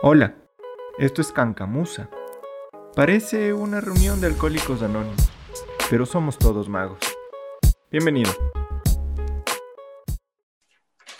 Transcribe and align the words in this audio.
Hola, 0.00 0.36
esto 1.00 1.20
es 1.20 1.32
Cancamusa. 1.32 2.08
Parece 2.94 3.52
una 3.52 3.80
reunión 3.80 4.20
de 4.20 4.28
alcohólicos 4.28 4.80
anónimos, 4.80 5.28
pero 5.90 6.06
somos 6.06 6.38
todos 6.38 6.68
magos. 6.68 7.00
Bienvenido. 7.90 8.30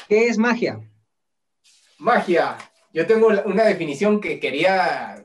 ¿Qué 0.08 0.28
es 0.28 0.38
magia? 0.38 0.80
Magia. 1.98 2.56
Yo 2.92 3.04
tengo 3.04 3.26
una 3.26 3.64
definición 3.64 4.20
que 4.20 4.38
quería 4.38 5.24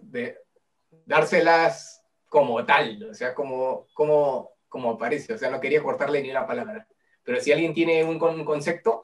dárselas 1.06 2.04
como 2.30 2.66
tal, 2.66 3.04
o 3.04 3.14
sea, 3.14 3.36
como, 3.36 3.86
como, 3.94 4.50
como 4.68 4.94
aparece, 4.94 5.32
o 5.32 5.38
sea, 5.38 5.52
no 5.52 5.62
quería 5.62 5.84
cortarle 5.84 6.24
ni 6.24 6.32
una 6.32 6.48
palabra. 6.48 6.88
Pero 7.24 7.40
si 7.40 7.52
alguien 7.52 7.76
tiene 7.76 8.04
un, 8.04 8.18
concepto... 8.18 9.04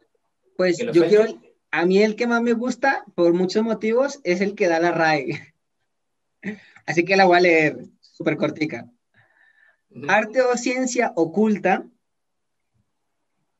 Pues 0.57 0.79
yo 0.79 0.91
quiero, 0.91 1.39
a 1.71 1.85
mí 1.85 2.01
el 2.01 2.15
que 2.15 2.27
más 2.27 2.41
me 2.41 2.53
gusta, 2.53 3.05
por 3.15 3.33
muchos 3.33 3.63
motivos, 3.63 4.19
es 4.23 4.41
el 4.41 4.55
que 4.55 4.67
da 4.67 4.79
la 4.79 4.91
RAE. 4.91 5.53
Así 6.85 7.05
que 7.05 7.15
la 7.15 7.25
voy 7.25 7.37
a 7.37 7.41
leer, 7.41 7.77
súper 8.01 8.37
cortica. 8.37 8.89
Arte 10.07 10.41
o 10.41 10.55
ciencia 10.57 11.13
oculta 11.15 11.87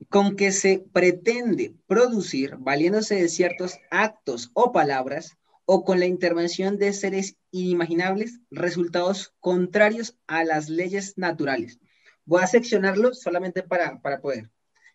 con 0.09 0.35
que 0.35 0.51
se 0.51 0.83
pretende 0.91 1.75
producir, 1.85 2.55
valiéndose 2.57 3.15
de 3.15 3.29
ciertos 3.29 3.77
actos 3.91 4.49
o 4.53 4.71
palabras, 4.71 5.37
o 5.65 5.83
con 5.83 5.99
la 5.99 6.07
intervención 6.07 6.79
de 6.79 6.93
seres 6.93 7.37
inimaginables, 7.51 8.39
resultados 8.49 9.35
contrarios 9.39 10.17
a 10.25 10.43
las 10.43 10.67
leyes 10.67 11.15
naturales. 11.15 11.79
Voy 12.25 12.41
a 12.41 12.47
seccionarlo 12.47 13.13
solamente 13.13 13.61
para, 13.61 14.01
para 14.01 14.19
poder. 14.19 14.49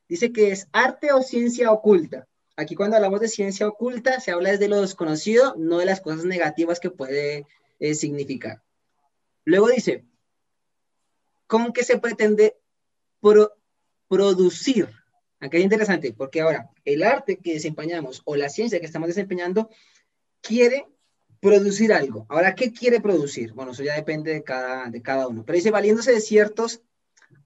Dice 0.08 0.32
que 0.32 0.50
es 0.50 0.68
arte 0.72 1.12
o 1.12 1.22
ciencia 1.22 1.70
oculta 1.70 2.26
Aquí 2.56 2.76
cuando 2.76 2.96
hablamos 2.96 3.20
de 3.20 3.28
ciencia 3.28 3.66
oculta, 3.66 4.20
se 4.20 4.30
habla 4.30 4.52
desde 4.52 4.68
lo 4.68 4.80
desconocido, 4.80 5.54
no 5.58 5.78
de 5.78 5.86
las 5.86 6.00
cosas 6.00 6.24
negativas 6.24 6.78
que 6.78 6.90
puede 6.90 7.46
eh, 7.80 7.94
significar. 7.94 8.62
Luego 9.44 9.68
dice, 9.68 10.04
¿cómo 11.46 11.72
que 11.72 11.82
se 11.82 11.98
pretende 11.98 12.56
producir? 14.08 14.88
Aquí 15.40 15.56
es 15.56 15.64
interesante, 15.64 16.12
porque 16.12 16.40
ahora 16.40 16.70
el 16.84 17.02
arte 17.02 17.38
que 17.38 17.54
desempeñamos 17.54 18.22
o 18.24 18.36
la 18.36 18.48
ciencia 18.48 18.80
que 18.80 18.86
estamos 18.86 19.08
desempeñando 19.08 19.68
quiere 20.40 20.86
producir 21.40 21.92
algo. 21.92 22.24
Ahora, 22.28 22.54
¿qué 22.54 22.72
quiere 22.72 23.00
producir? 23.00 23.52
Bueno, 23.52 23.72
eso 23.72 23.82
ya 23.82 23.94
depende 23.96 24.32
de 24.32 24.42
cada, 24.42 24.88
de 24.88 25.02
cada 25.02 25.28
uno. 25.28 25.44
Pero 25.44 25.56
dice, 25.56 25.70
valiéndose 25.70 26.12
de 26.12 26.20
ciertos 26.20 26.80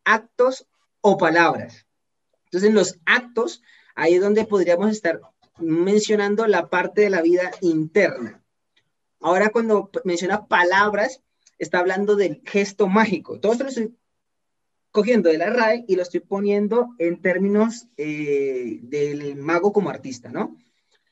actos 0.05 0.69
o 1.01 1.17
palabras. 1.17 1.87
Entonces, 2.45 2.69
en 2.69 2.75
los 2.77 2.99
actos 3.07 3.63
ahí 3.99 4.15
es 4.15 4.21
donde 4.21 4.45
podríamos 4.45 4.93
estar 4.93 5.21
mencionando 5.59 6.47
la 6.47 6.71
parte 6.71 7.03
de 7.03 7.11
la 7.11 7.21
vida 7.21 7.51
interna. 7.61 8.43
Ahora 9.21 9.51
cuando 9.51 9.91
menciona 10.05 10.47
palabras, 10.47 11.21
está 11.59 11.81
hablando 11.81 12.15
del 12.15 12.41
gesto 12.45 12.87
mágico. 12.87 13.41
Todo 13.41 13.53
esto 13.53 13.65
lo 13.65 13.71
estoy 13.71 13.97
cogiendo 14.93 15.31
de 15.31 15.39
la 15.39 15.51
RAE 15.51 15.85
y 15.89 15.97
lo 15.97 16.03
estoy 16.03 16.21
poniendo 16.21 16.95
en 16.99 17.21
términos 17.21 17.89
eh, 17.97 18.79
del 18.83 19.35
mago 19.35 19.73
como 19.73 19.91
artista, 19.91 20.31
¿no? 20.31 20.57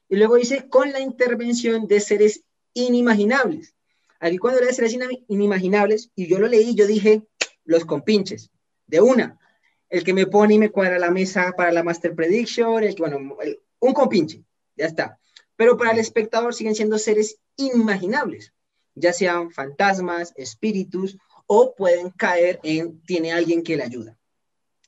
Y 0.09 0.17
luego 0.17 0.37
dice, 0.37 0.69
con 0.69 0.93
la 0.93 1.01
intervención 1.01 1.89
de 1.89 1.99
seres 1.99 2.45
inimaginables. 2.73 3.75
Aquí 4.21 4.39
cuando 4.39 4.61
era 4.61 4.73
seres 4.73 4.97
inimaginables, 5.27 6.11
y 6.15 6.29
yo 6.29 6.39
lo 6.39 6.47
leí, 6.47 6.77
yo 6.77 6.87
dije, 6.87 7.25
los 7.65 7.85
compinches, 7.85 8.51
de 8.87 9.01
una 9.01 9.41
el 9.89 10.05
que 10.05 10.15
me 10.15 10.27
pone 10.27 10.55
y 10.55 10.59
me 10.59 10.71
cuadra 10.71 10.99
la 10.99 11.11
mesa 11.11 11.53
para 11.57 11.73
la 11.73 11.83
Master 11.83 12.15
Prediction, 12.15 12.83
el 12.83 12.95
que, 12.95 13.03
bueno, 13.03 13.37
un 13.81 13.93
compinche, 13.93 14.45
ya 14.77 14.87
está. 14.87 15.19
Pero 15.57 15.77
para 15.77 15.93
el 15.93 15.99
espectador 15.99 16.55
siguen 16.55 16.75
siendo 16.75 16.99
seres 16.99 17.39
inimaginables, 17.57 18.53
ya 18.95 19.13
sean 19.13 19.51
fantasmas, 19.51 20.33
espíritus, 20.37 21.19
o 21.47 21.75
pueden 21.75 22.11
caer 22.11 22.59
en 22.63 23.01
tiene 23.03 23.33
alguien 23.33 23.63
que 23.63 23.77
le 23.77 23.85
ayuda. 23.85 24.19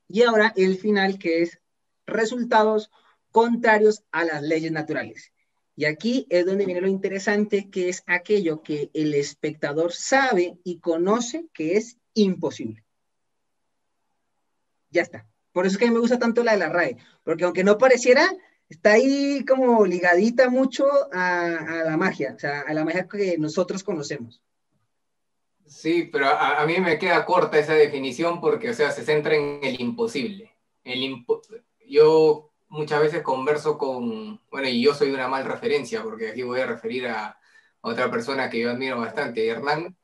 Y 0.08 0.22
ahora 0.22 0.52
el 0.56 0.78
final 0.78 1.18
que 1.18 1.42
es 1.42 1.60
resultados 2.06 2.90
contrarios 3.30 4.02
a 4.10 4.24
las 4.24 4.42
leyes 4.42 4.72
naturales. 4.72 5.32
Y 5.76 5.84
aquí 5.84 6.26
es 6.28 6.44
donde 6.44 6.66
viene 6.66 6.80
lo 6.80 6.88
interesante, 6.88 7.70
que 7.70 7.88
es 7.88 8.02
aquello 8.06 8.62
que 8.62 8.90
el 8.94 9.14
espectador 9.14 9.92
sabe 9.92 10.58
y 10.64 10.80
conoce 10.80 11.46
que 11.52 11.76
es 11.76 11.98
imposible. 12.14 12.84
Ya 14.90 15.02
está. 15.02 15.26
Por 15.52 15.66
eso 15.66 15.74
es 15.74 15.78
que 15.78 15.86
a 15.86 15.88
mí 15.88 15.94
me 15.94 16.00
gusta 16.00 16.18
tanto 16.18 16.44
la 16.44 16.52
de 16.52 16.58
la 16.58 16.68
RAE, 16.68 16.96
porque 17.24 17.44
aunque 17.44 17.64
no 17.64 17.78
pareciera, 17.78 18.30
está 18.68 18.92
ahí 18.92 19.44
como 19.44 19.86
ligadita 19.86 20.50
mucho 20.50 20.86
a, 21.12 21.84
la 21.84 21.96
magia, 21.96 22.34
o 22.36 22.38
sea, 22.38 22.60
a 22.60 22.74
la 22.74 22.84
magia 22.84 23.08
que 23.08 23.38
nosotros 23.38 23.82
conocemos. 23.82 24.42
Sí, 25.66 26.08
pero 26.10 26.28
a, 26.28 26.64
mí 26.64 26.78
me 26.78 26.98
queda 26.98 27.26
corta 27.26 27.58
esa 27.58 27.74
definición 27.74 28.40
porque, 28.40 28.70
o 28.70 28.74
sea, 28.74 28.90
se 28.90 29.04
centra 29.04 29.34
en 29.34 29.60
el 29.62 29.80
imposible. 29.80 30.54
El 30.82 31.24
yo 31.86 32.50
muchas 32.68 33.02
veces 33.02 33.22
converso 33.22 33.76
con, 33.76 34.40
bueno, 34.50 34.68
y 34.68 34.82
yo 34.82 34.94
soy 34.94 35.10
una 35.10 35.28
mal 35.28 35.44
referencia, 35.44 36.02
porque 36.02 36.30
aquí 36.30 36.42
voy 36.42 36.60
a 36.60 36.66
referir 36.66 37.08
a 37.08 37.38
otra 37.82 38.10
persona 38.10 38.48
que 38.48 38.60
yo 38.60 38.70
admiro 38.70 38.98
bastante, 38.98 39.46
Hernán. 39.46 39.96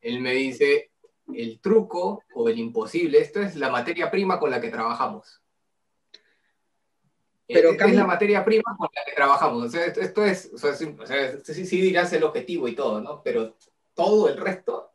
Él 0.00 0.20
me 0.20 0.32
dice, 0.34 0.91
el 1.36 1.60
truco 1.60 2.22
o 2.34 2.48
el 2.48 2.58
imposible, 2.58 3.18
esto 3.18 3.40
es 3.40 3.56
la 3.56 3.70
materia 3.70 4.10
prima 4.10 4.38
con 4.38 4.50
la 4.50 4.60
que 4.60 4.70
trabajamos. 4.70 5.42
Pero 7.46 7.72
es 7.72 7.94
la 7.94 8.06
materia 8.06 8.44
prima 8.44 8.76
con 8.78 8.88
la 8.94 9.04
que 9.04 9.12
trabajamos. 9.12 9.74
esto, 9.74 10.24
es, 10.24 10.50
o 10.54 10.58
sea, 10.58 10.74
sí, 10.74 11.80
dirás 11.80 12.12
el 12.12 12.24
objetivo 12.24 12.68
y 12.68 12.74
todo, 12.74 13.00
¿no? 13.00 13.22
Pero 13.22 13.56
todo 13.94 14.28
el 14.28 14.36
resto 14.36 14.92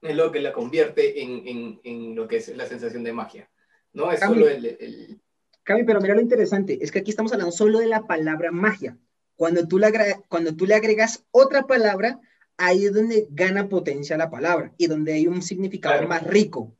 es 0.00 0.16
lo 0.16 0.32
que 0.32 0.40
la 0.40 0.52
convierte 0.52 1.22
en, 1.22 2.14
lo 2.14 2.26
que 2.26 2.36
es 2.36 2.56
la 2.56 2.66
sensación 2.66 3.04
de 3.04 3.12
magia. 3.12 3.50
No 3.92 4.10
es 4.12 4.20
solo 4.20 4.48
el, 4.48 5.20
Cami, 5.62 5.84
pero 5.84 6.00
mira 6.00 6.14
lo 6.14 6.20
interesante, 6.20 6.78
es 6.80 6.90
que 6.90 7.00
aquí 7.00 7.10
estamos 7.10 7.32
hablando 7.32 7.52
solo 7.52 7.80
de 7.80 7.86
la 7.86 8.06
palabra 8.06 8.50
magia. 8.50 8.96
Cuando 9.36 9.66
tú, 9.68 9.78
le, 9.78 9.88
cuando 10.28 10.54
tú 10.54 10.66
le 10.66 10.74
agregas 10.74 11.24
otra 11.30 11.66
palabra, 11.66 12.20
ahí 12.60 12.84
es 12.84 12.92
donde 12.92 13.26
gana 13.30 13.68
potencia 13.68 14.18
la 14.18 14.30
palabra 14.30 14.74
y 14.76 14.86
donde 14.86 15.14
hay 15.14 15.26
un 15.26 15.40
significado 15.40 16.06
más 16.06 16.22
rico, 16.24 16.76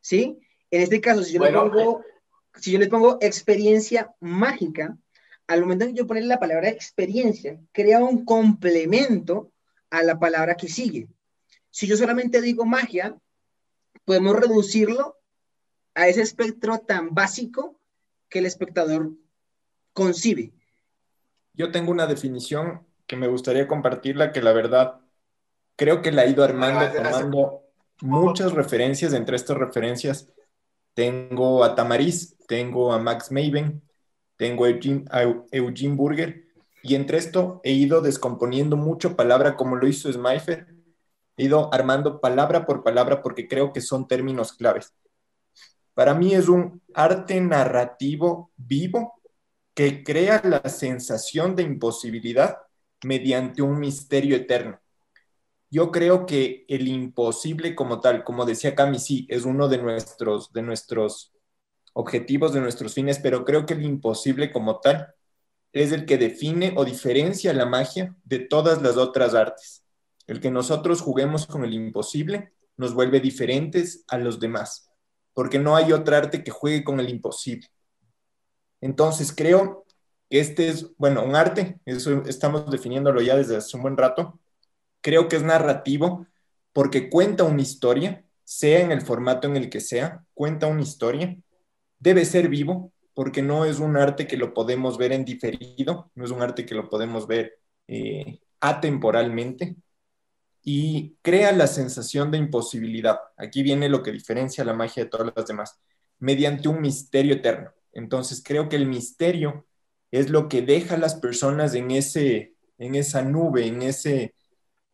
¿sí? 0.00 0.38
En 0.70 0.82
este 0.82 1.00
caso, 1.00 1.22
si 1.22 1.32
yo, 1.32 1.42
le 1.42 1.50
pongo, 1.50 2.04
si 2.56 2.72
yo 2.72 2.78
le 2.78 2.86
pongo 2.86 3.16
experiencia 3.20 4.14
mágica, 4.20 4.96
al 5.46 5.62
momento 5.62 5.86
de 5.86 5.94
yo 5.94 6.06
ponerle 6.06 6.28
la 6.28 6.38
palabra 6.38 6.68
experiencia, 6.68 7.58
crea 7.72 8.00
un 8.00 8.26
complemento 8.26 9.50
a 9.90 10.02
la 10.02 10.18
palabra 10.18 10.54
que 10.54 10.68
sigue. 10.68 11.08
Si 11.70 11.86
yo 11.86 11.96
solamente 11.96 12.42
digo 12.42 12.66
magia, 12.66 13.16
podemos 14.04 14.38
reducirlo 14.38 15.18
a 15.94 16.08
ese 16.08 16.20
espectro 16.20 16.80
tan 16.80 17.14
básico 17.14 17.80
que 18.28 18.40
el 18.40 18.46
espectador 18.46 19.12
concibe. 19.94 20.52
Yo 21.54 21.70
tengo 21.70 21.90
una 21.90 22.06
definición 22.06 22.86
que 23.06 23.16
me 23.16 23.28
gustaría 23.28 23.66
compartirla, 23.66 24.32
que 24.32 24.42
la 24.42 24.52
verdad 24.52 25.01
creo 25.76 26.02
que 26.02 26.12
la 26.12 26.22
ha 26.22 26.26
ido 26.26 26.44
armando, 26.44 26.90
tomando 26.92 27.62
muchas 28.00 28.52
referencias. 28.52 29.12
Entre 29.12 29.36
estas 29.36 29.56
referencias 29.56 30.32
tengo 30.94 31.64
a 31.64 31.74
Tamariz, 31.74 32.36
tengo 32.46 32.92
a 32.92 32.98
Max 32.98 33.30
Maven, 33.30 33.82
tengo 34.36 34.64
a 34.64 34.70
Eugene, 34.70 35.94
Burger, 35.94 36.44
y 36.82 36.94
entre 36.94 37.18
esto 37.18 37.60
he 37.64 37.72
ido 37.72 38.00
descomponiendo 38.00 38.76
mucho 38.76 39.16
palabra 39.16 39.56
como 39.56 39.76
lo 39.76 39.86
hizo 39.86 40.12
Smyfer. 40.12 40.66
He 41.36 41.44
ido 41.44 41.72
armando 41.72 42.20
palabra 42.20 42.66
por 42.66 42.82
palabra 42.82 43.22
porque 43.22 43.48
creo 43.48 43.72
que 43.72 43.80
son 43.80 44.06
términos 44.06 44.52
claves. 44.52 44.92
Para 45.94 46.14
mí 46.14 46.34
es 46.34 46.48
un 46.48 46.82
arte 46.94 47.40
narrativo 47.40 48.50
vivo 48.56 49.14
que 49.74 50.02
crea 50.02 50.40
la 50.44 50.68
sensación 50.68 51.54
de 51.54 51.62
imposibilidad 51.62 52.58
mediante 53.04 53.62
un 53.62 53.78
misterio 53.78 54.36
eterno 54.36 54.81
yo 55.72 55.90
creo 55.90 56.26
que 56.26 56.66
el 56.68 56.86
imposible 56.86 57.74
como 57.74 57.98
tal, 58.00 58.24
como 58.24 58.44
decía 58.44 58.74
Cami, 58.74 58.98
sí, 58.98 59.26
es 59.30 59.46
uno 59.46 59.68
de 59.68 59.78
nuestros, 59.78 60.52
de 60.52 60.60
nuestros 60.60 61.32
objetivos, 61.94 62.52
de 62.52 62.60
nuestros 62.60 62.92
fines, 62.92 63.18
pero 63.18 63.46
creo 63.46 63.64
que 63.64 63.72
el 63.72 63.82
imposible 63.82 64.52
como 64.52 64.80
tal 64.80 65.14
es 65.72 65.92
el 65.92 66.04
que 66.04 66.18
define 66.18 66.74
o 66.76 66.84
diferencia 66.84 67.54
la 67.54 67.64
magia 67.64 68.14
de 68.22 68.40
todas 68.40 68.82
las 68.82 68.98
otras 68.98 69.34
artes. 69.34 69.82
El 70.26 70.40
que 70.40 70.50
nosotros 70.50 71.00
juguemos 71.00 71.46
con 71.46 71.64
el 71.64 71.72
imposible 71.72 72.52
nos 72.76 72.92
vuelve 72.92 73.20
diferentes 73.20 74.04
a 74.08 74.18
los 74.18 74.40
demás, 74.40 74.90
porque 75.32 75.58
no 75.58 75.74
hay 75.74 75.92
otra 75.92 76.18
arte 76.18 76.44
que 76.44 76.50
juegue 76.50 76.84
con 76.84 77.00
el 77.00 77.08
imposible. 77.08 77.66
Entonces 78.82 79.32
creo 79.34 79.86
que 80.28 80.38
este 80.38 80.68
es, 80.68 80.94
bueno, 80.98 81.24
un 81.24 81.34
arte, 81.34 81.80
eso 81.86 82.24
estamos 82.26 82.70
definiéndolo 82.70 83.22
ya 83.22 83.36
desde 83.36 83.56
hace 83.56 83.74
un 83.74 83.84
buen 83.84 83.96
rato, 83.96 84.38
creo 85.02 85.28
que 85.28 85.36
es 85.36 85.42
narrativo 85.42 86.26
porque 86.72 87.10
cuenta 87.10 87.44
una 87.44 87.60
historia, 87.60 88.24
sea 88.44 88.80
en 88.80 88.92
el 88.92 89.02
formato 89.02 89.46
en 89.46 89.56
el 89.56 89.68
que 89.68 89.80
sea, 89.80 90.24
cuenta 90.34 90.66
una 90.66 90.82
historia, 90.82 91.36
debe 91.98 92.24
ser 92.24 92.48
vivo 92.48 92.92
porque 93.14 93.42
no 93.42 93.64
es 93.66 93.78
un 93.78 93.96
arte 93.96 94.26
que 94.26 94.36
lo 94.36 94.54
podemos 94.54 94.96
ver 94.96 95.12
en 95.12 95.24
diferido, 95.24 96.10
no 96.14 96.24
es 96.24 96.30
un 96.30 96.42
arte 96.42 96.64
que 96.64 96.74
lo 96.74 96.88
podemos 96.88 97.26
ver 97.26 97.58
eh, 97.86 98.40
atemporalmente 98.60 99.76
y 100.64 101.16
crea 101.22 101.52
la 101.52 101.66
sensación 101.66 102.30
de 102.30 102.38
imposibilidad. 102.38 103.18
Aquí 103.36 103.62
viene 103.62 103.88
lo 103.88 104.02
que 104.02 104.12
diferencia 104.12 104.64
la 104.64 104.72
magia 104.72 105.04
de 105.04 105.10
todas 105.10 105.32
las 105.34 105.46
demás, 105.46 105.78
mediante 106.18 106.68
un 106.68 106.80
misterio 106.80 107.34
eterno. 107.34 107.70
Entonces 107.92 108.42
creo 108.42 108.68
que 108.68 108.76
el 108.76 108.86
misterio 108.86 109.66
es 110.10 110.30
lo 110.30 110.48
que 110.48 110.62
deja 110.62 110.94
a 110.94 110.98
las 110.98 111.16
personas 111.16 111.74
en, 111.74 111.90
ese, 111.90 112.54
en 112.78 112.94
esa 112.94 113.22
nube, 113.22 113.66
en 113.66 113.82
ese, 113.82 114.34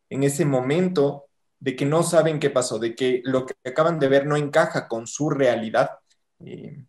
en 0.09 0.23
ese 0.23 0.45
momento 0.45 1.25
de 1.59 1.75
que 1.75 1.85
no 1.85 2.03
saben 2.03 2.39
qué 2.39 2.49
pasó, 2.49 2.79
de 2.79 2.95
que 2.95 3.21
lo 3.25 3.45
que 3.45 3.53
acaban 3.65 3.99
de 3.99 4.07
ver 4.07 4.25
no 4.25 4.37
encaja 4.37 4.87
con 4.87 5.07
su 5.07 5.29
realidad. 5.29 5.91
Eh, 6.39 6.85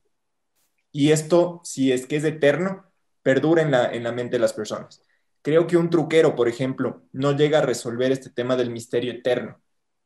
y 0.93 1.11
esto, 1.13 1.61
si 1.65 1.93
es 1.93 2.07
que 2.07 2.17
es 2.17 2.25
eterno, 2.25 2.91
perdura 3.23 3.63
en 3.63 3.71
la, 3.71 3.93
en 3.93 4.05
la 4.05 4.13
mente 4.13 4.37
de 4.37 4.41
las 4.41 4.53
personas. 4.53 5.03
Creo 5.43 5.67
que 5.67 5.77
un 5.77 5.91
truquero, 5.91 6.37
por 6.37 6.49
ejemplo, 6.49 7.03
no 7.13 7.37
llega 7.37 7.59
a 7.59 7.63
resolver 7.63 8.13
este 8.13 8.31
tema 8.31 8.57
del 8.57 8.71
misterio 8.71 9.13
eterno. 9.13 9.61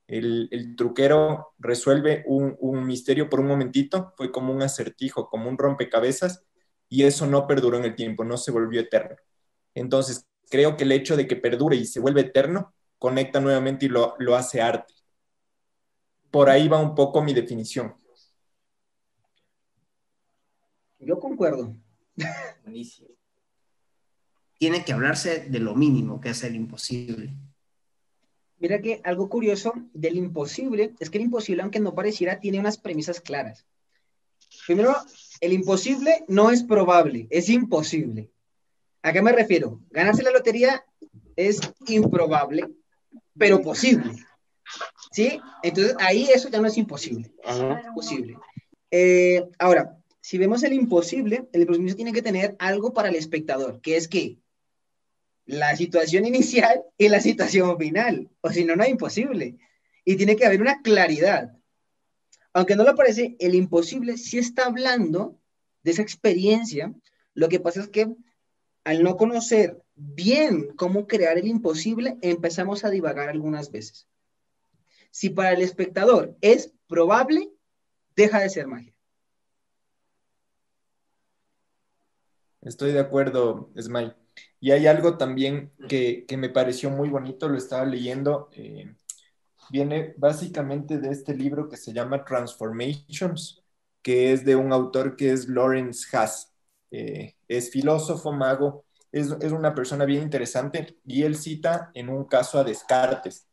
El, 0.06 0.48
el 0.50 0.76
truquero 0.76 1.54
resuelve 1.58 2.24
un, 2.26 2.56
un, 2.60 2.86
misterio 2.86 3.28
por 3.30 3.40
un 3.40 3.46
momentito, 3.46 4.12
fue 4.16 4.30
como 4.30 4.52
un 4.52 4.62
acertijo, 4.62 5.28
como 5.28 5.48
un 5.48 5.58
rompecabezas, 5.58 6.44
y 6.88 7.04
eso 7.04 7.26
no 7.26 7.46
perduró 7.46 7.78
en 7.78 7.84
el 7.84 7.96
tiempo, 7.96 8.24
no 8.24 8.36
se 8.36 8.52
volvió 8.52 8.80
eterno. 8.80 9.16
Entonces, 9.74 10.26
creo 10.50 10.76
que 10.76 10.84
el 10.84 10.92
hecho 10.92 11.16
de 11.16 11.26
que 11.26 11.36
perdure 11.36 11.76
y 11.76 11.86
se 11.86 12.00
vuelve 12.00 12.20
eterno, 12.20 12.74
conecta 12.98 13.40
nuevamente 13.40 13.86
y 13.86 13.88
lo, 13.88 14.14
lo 14.18 14.34
hace 14.36 14.60
arte. 14.60 14.94
Por 16.30 16.50
ahí 16.50 16.68
va 16.68 16.80
un 16.80 16.94
poco 16.94 17.22
mi 17.22 17.32
definición. 17.32 17.94
Yo 20.98 21.18
concuerdo. 21.18 21.76
Buenísimo. 22.62 23.08
Tiene 24.58 24.84
que 24.84 24.92
hablarse 24.92 25.40
de 25.50 25.58
lo 25.58 25.74
mínimo, 25.74 26.20
que 26.20 26.30
es 26.30 26.42
el 26.44 26.56
imposible. 26.56 27.34
Mira 28.58 28.80
que 28.80 29.00
algo 29.04 29.28
curioso 29.28 29.74
del 29.92 30.16
imposible 30.16 30.94
es 30.98 31.10
que 31.10 31.18
el 31.18 31.24
imposible, 31.24 31.62
aunque 31.62 31.80
no 31.80 31.94
pareciera, 31.94 32.40
tiene 32.40 32.60
unas 32.60 32.78
premisas 32.78 33.20
claras. 33.20 33.66
Primero, 34.66 34.96
el 35.40 35.52
imposible 35.52 36.24
no 36.28 36.50
es 36.50 36.62
probable, 36.62 37.26
es 37.30 37.48
imposible. 37.48 38.30
¿A 39.02 39.12
qué 39.12 39.20
me 39.20 39.32
refiero? 39.32 39.80
Ganarse 39.90 40.22
la 40.22 40.30
lotería 40.30 40.82
es 41.36 41.60
improbable, 41.86 42.70
pero 43.38 43.60
posible. 43.62 44.12
¿Sí? 45.12 45.40
Entonces 45.62 45.94
ahí 45.98 46.28
eso 46.32 46.48
ya 46.48 46.60
no 46.60 46.66
es 46.66 46.76
imposible. 46.76 47.32
Es 47.44 47.86
posible. 47.94 48.36
Eh, 48.90 49.44
ahora, 49.58 49.98
si 50.20 50.38
vemos 50.38 50.62
el 50.62 50.72
imposible, 50.72 51.48
el 51.52 51.62
imposible 51.62 51.94
tiene 51.94 52.12
que 52.12 52.22
tener 52.22 52.56
algo 52.58 52.92
para 52.92 53.08
el 53.08 53.14
espectador, 53.14 53.80
que 53.80 53.96
es 53.96 54.08
que 54.08 54.38
la 55.46 55.76
situación 55.76 56.24
inicial 56.26 56.82
y 56.96 57.08
la 57.08 57.20
situación 57.20 57.76
final, 57.78 58.30
o 58.40 58.50
si 58.50 58.64
no, 58.64 58.74
no 58.76 58.84
es 58.84 58.90
imposible. 58.90 59.58
Y 60.04 60.16
tiene 60.16 60.36
que 60.36 60.46
haber 60.46 60.60
una 60.60 60.82
claridad. 60.82 61.56
Aunque 62.52 62.76
no 62.76 62.84
lo 62.84 62.94
parece, 62.94 63.36
el 63.38 63.54
imposible 63.54 64.16
sí 64.16 64.38
está 64.38 64.66
hablando 64.66 65.38
de 65.82 65.90
esa 65.90 66.02
experiencia. 66.02 66.94
Lo 67.34 67.48
que 67.48 67.60
pasa 67.60 67.80
es 67.80 67.88
que 67.88 68.08
al 68.84 69.02
no 69.02 69.16
conocer 69.16 69.83
bien 69.96 70.74
cómo 70.76 71.06
crear 71.06 71.38
el 71.38 71.46
imposible, 71.46 72.18
empezamos 72.22 72.84
a 72.84 72.90
divagar 72.90 73.28
algunas 73.28 73.70
veces. 73.70 74.08
Si 75.10 75.30
para 75.30 75.52
el 75.52 75.62
espectador 75.62 76.36
es 76.40 76.72
probable, 76.88 77.50
deja 78.16 78.40
de 78.40 78.50
ser 78.50 78.66
magia. 78.66 78.92
Estoy 82.62 82.92
de 82.92 83.00
acuerdo, 83.00 83.70
Smile. 83.78 84.14
Y 84.58 84.70
hay 84.70 84.86
algo 84.86 85.18
también 85.18 85.70
que, 85.88 86.26
me 86.36 86.48
pareció 86.48 86.90
muy 86.90 87.10
bonito, 87.10 87.48
lo 87.48 87.58
estaba 87.58 87.84
leyendo. 87.84 88.48
Eh, 88.52 88.94
viene 89.70 90.14
básicamente 90.16 90.98
de 90.98 91.10
este 91.10 91.34
libro 91.34 91.68
que 91.68 91.76
se 91.76 91.92
llama 91.92 92.24
Transformations, 92.24 93.62
que 94.02 94.32
es 94.32 94.44
de 94.44 94.56
un 94.56 94.72
autor 94.72 95.16
que 95.16 95.32
es 95.32 95.48
Lawrence 95.48 96.16
Haas. 96.16 96.52
Eh, 96.90 97.36
es 97.48 97.70
filósofo, 97.70 98.32
mago, 98.32 98.84
es, 99.14 99.52
una 99.52 99.74
persona 99.74 100.04
bien 100.04 100.22
interesante 100.22 100.98
y 101.04 101.22
él 101.22 101.36
cita 101.36 101.92
en 101.94 102.08
un 102.08 102.24
caso 102.24 102.58
a 102.58 102.64
Descartes, 102.64 103.46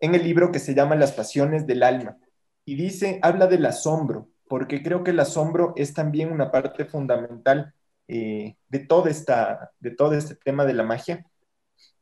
en 0.00 0.14
el 0.14 0.24
libro 0.24 0.50
que 0.50 0.58
se 0.58 0.74
llama 0.74 0.96
Las 0.96 1.12
Pasiones 1.12 1.66
del 1.66 1.84
Alma. 1.84 2.18
Y 2.64 2.74
dice, 2.74 3.20
habla 3.22 3.46
del 3.46 3.64
asombro, 3.64 4.28
porque 4.48 4.82
creo 4.82 5.04
que 5.04 5.12
el 5.12 5.20
asombro 5.20 5.72
es 5.76 5.94
también 5.94 6.32
una 6.32 6.50
parte 6.50 6.84
fundamental 6.84 7.72
eh, 8.08 8.56
de, 8.68 8.78
todo 8.80 9.06
esta, 9.06 9.70
de 9.78 9.92
todo 9.92 10.14
este 10.14 10.34
tema 10.34 10.64
de 10.64 10.74
la 10.74 10.82
magia. 10.82 11.24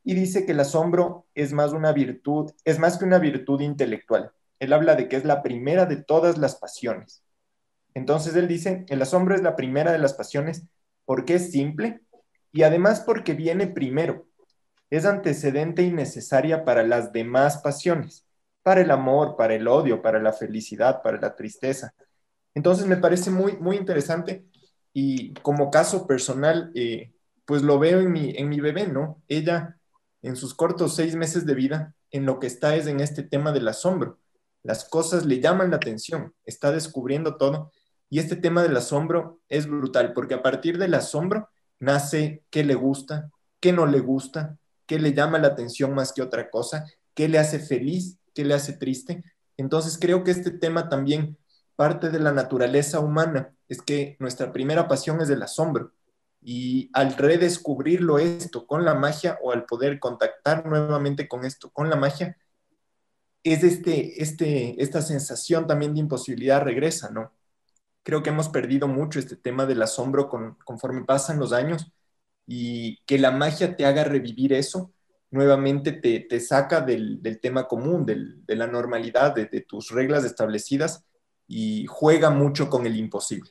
Y 0.02 0.14
dice 0.14 0.46
que 0.46 0.52
el 0.52 0.60
asombro 0.60 1.26
es 1.34 1.52
más 1.52 1.72
una 1.72 1.92
virtud, 1.92 2.50
es 2.64 2.78
más 2.78 2.96
que 2.96 3.04
una 3.04 3.18
virtud 3.18 3.60
intelectual. 3.60 4.32
Él 4.58 4.72
habla 4.72 4.94
de 4.94 5.06
que 5.06 5.16
es 5.16 5.24
la 5.26 5.42
primera 5.42 5.84
de 5.84 5.96
todas 5.96 6.38
las 6.38 6.56
pasiones. 6.56 7.22
Entonces 7.92 8.34
él 8.36 8.48
dice, 8.48 8.86
el 8.88 9.02
asombro 9.02 9.34
es 9.34 9.42
la 9.42 9.54
primera 9.54 9.92
de 9.92 9.98
las 9.98 10.14
pasiones 10.14 10.64
porque 11.04 11.34
es 11.34 11.50
simple 11.50 12.00
y 12.52 12.62
además 12.62 13.00
porque 13.00 13.34
viene 13.34 13.66
primero. 13.66 14.26
Es 14.90 15.04
antecedente 15.04 15.82
y 15.82 15.90
necesaria 15.90 16.64
para 16.64 16.82
las 16.82 17.12
demás 17.12 17.58
pasiones, 17.58 18.26
para 18.62 18.80
el 18.80 18.90
amor, 18.90 19.36
para 19.36 19.54
el 19.54 19.68
odio, 19.68 20.00
para 20.00 20.20
la 20.20 20.32
felicidad, 20.32 21.02
para 21.02 21.20
la 21.20 21.36
tristeza. 21.36 21.94
Entonces 22.54 22.86
me 22.86 22.96
parece 22.96 23.30
muy, 23.30 23.56
muy 23.58 23.76
interesante 23.76 24.46
y 24.92 25.34
como 25.34 25.70
caso 25.70 26.06
personal, 26.06 26.72
eh, 26.74 27.12
pues 27.44 27.62
lo 27.62 27.78
veo 27.78 28.00
en 28.00 28.12
mi, 28.12 28.34
en 28.36 28.48
mi 28.48 28.60
bebé, 28.60 28.86
¿no? 28.86 29.22
Ella, 29.28 29.78
en 30.22 30.36
sus 30.36 30.54
cortos 30.54 30.96
seis 30.96 31.14
meses 31.16 31.46
de 31.46 31.54
vida, 31.54 31.94
en 32.10 32.26
lo 32.26 32.38
que 32.38 32.46
está 32.46 32.74
es 32.76 32.86
en 32.86 33.00
este 33.00 33.22
tema 33.22 33.52
del 33.52 33.68
asombro. 33.68 34.18
Las 34.62 34.84
cosas 34.84 35.24
le 35.24 35.40
llaman 35.40 35.70
la 35.70 35.76
atención, 35.76 36.34
está 36.44 36.72
descubriendo 36.72 37.36
todo. 37.36 37.70
Y 38.10 38.18
este 38.18 38.36
tema 38.36 38.62
del 38.62 38.76
asombro 38.76 39.40
es 39.48 39.66
brutal, 39.66 40.12
porque 40.14 40.34
a 40.34 40.42
partir 40.42 40.78
del 40.78 40.94
asombro 40.94 41.48
nace 41.80 42.42
qué 42.50 42.64
le 42.64 42.74
gusta, 42.74 43.30
qué 43.60 43.72
no 43.72 43.86
le 43.86 44.00
gusta, 44.00 44.58
qué 44.86 44.98
le 44.98 45.12
llama 45.12 45.38
la 45.38 45.48
atención 45.48 45.94
más 45.94 46.12
que 46.12 46.22
otra 46.22 46.50
cosa, 46.50 46.86
qué 47.14 47.28
le 47.28 47.38
hace 47.38 47.58
feliz, 47.58 48.18
qué 48.34 48.44
le 48.44 48.54
hace 48.54 48.72
triste. 48.72 49.22
Entonces 49.56 49.98
creo 50.00 50.24
que 50.24 50.30
este 50.30 50.50
tema 50.50 50.88
también 50.88 51.36
parte 51.78 52.10
de 52.10 52.18
la 52.18 52.32
naturaleza 52.32 52.98
humana, 52.98 53.54
es 53.68 53.82
que 53.82 54.16
nuestra 54.18 54.52
primera 54.52 54.88
pasión 54.88 55.20
es 55.20 55.30
el 55.30 55.42
asombro. 55.42 55.92
Y 56.42 56.90
al 56.92 57.16
redescubrirlo 57.16 58.18
esto 58.18 58.66
con 58.66 58.84
la 58.84 58.94
magia 58.94 59.38
o 59.42 59.52
al 59.52 59.64
poder 59.64 60.00
contactar 60.00 60.66
nuevamente 60.66 61.28
con 61.28 61.44
esto, 61.44 61.70
con 61.70 61.88
la 61.88 61.94
magia, 61.94 62.36
es 63.44 63.62
este, 63.62 64.20
este, 64.20 64.82
esta 64.82 65.02
sensación 65.02 65.68
también 65.68 65.94
de 65.94 66.00
imposibilidad 66.00 66.62
regresa, 66.62 67.10
¿no? 67.10 67.32
Creo 68.08 68.22
que 68.22 68.30
hemos 68.30 68.48
perdido 68.48 68.88
mucho 68.88 69.18
este 69.18 69.36
tema 69.36 69.66
del 69.66 69.82
asombro 69.82 70.30
conforme 70.64 71.04
pasan 71.04 71.38
los 71.38 71.52
años 71.52 71.92
y 72.46 72.96
que 73.04 73.18
la 73.18 73.32
magia 73.32 73.76
te 73.76 73.84
haga 73.84 74.02
revivir 74.02 74.54
eso, 74.54 74.94
nuevamente 75.30 75.92
te, 75.92 76.40
saca 76.40 76.80
del, 76.80 77.20
tema 77.42 77.68
común, 77.68 78.06
de 78.06 78.56
la 78.56 78.66
normalidad, 78.66 79.34
de, 79.34 79.60
tus 79.60 79.90
reglas 79.90 80.24
establecidas 80.24 81.04
y 81.46 81.84
juega 81.84 82.30
mucho 82.30 82.70
con 82.70 82.86
el 82.86 82.96
imposible. 82.96 83.50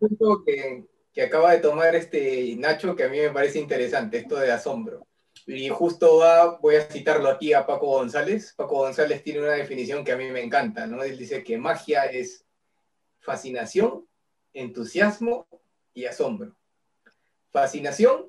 Punto 0.00 0.42
que, 0.44 0.84
que 1.12 1.22
acaba 1.22 1.52
de 1.52 1.60
tomar 1.60 1.94
este 1.94 2.56
Nacho, 2.58 2.96
que 2.96 3.04
a 3.04 3.08
mí 3.08 3.18
me 3.20 3.30
parece 3.30 3.60
interesante, 3.60 4.18
esto 4.18 4.34
de 4.34 4.50
asombro. 4.50 5.06
Y 5.46 5.68
justo 5.68 6.16
va, 6.16 6.58
voy 6.58 6.74
a 6.74 6.90
citarlo 6.90 7.28
aquí 7.28 7.52
a 7.52 7.64
Paco 7.64 7.86
González. 7.86 8.52
Paco 8.56 8.78
González 8.78 9.22
tiene 9.22 9.42
una 9.42 9.52
definición 9.52 10.04
que 10.04 10.10
a 10.10 10.16
mí 10.16 10.28
me 10.28 10.42
encanta, 10.42 10.88
¿no? 10.88 11.04
Él 11.04 11.16
dice 11.16 11.44
que 11.44 11.56
magia 11.56 12.06
es 12.06 12.45
fascinación, 13.26 14.06
entusiasmo 14.54 15.46
y 15.92 16.06
asombro. 16.06 16.56
Fascinación 17.50 18.26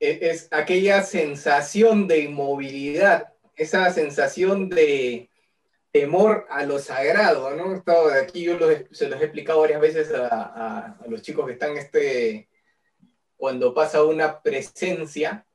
e-, 0.00 0.18
es, 0.22 0.48
aquella 0.50 1.02
sensación 1.02 2.08
de 2.08 2.20
inmovilidad, 2.20 3.34
esa 3.54 3.92
sensación 3.92 4.70
de 4.70 5.28
temor 5.92 6.46
a 6.48 6.64
lo 6.64 6.78
sagrado, 6.78 7.54
¿no? 7.54 7.84
Aquí 8.22 8.44
yo 8.44 8.58
se 8.90 9.08
los 9.08 9.20
he 9.20 9.24
explicado 9.24 9.60
varias 9.60 9.80
veces 9.80 10.10
a, 10.14 10.98
los 11.06 11.20
chicos 11.20 11.46
que 11.46 11.52
están 11.52 11.76
este, 11.76 12.48
cuando 13.36 13.74
pasa 13.74 14.02
una 14.02 14.40
presencia, 14.40 15.46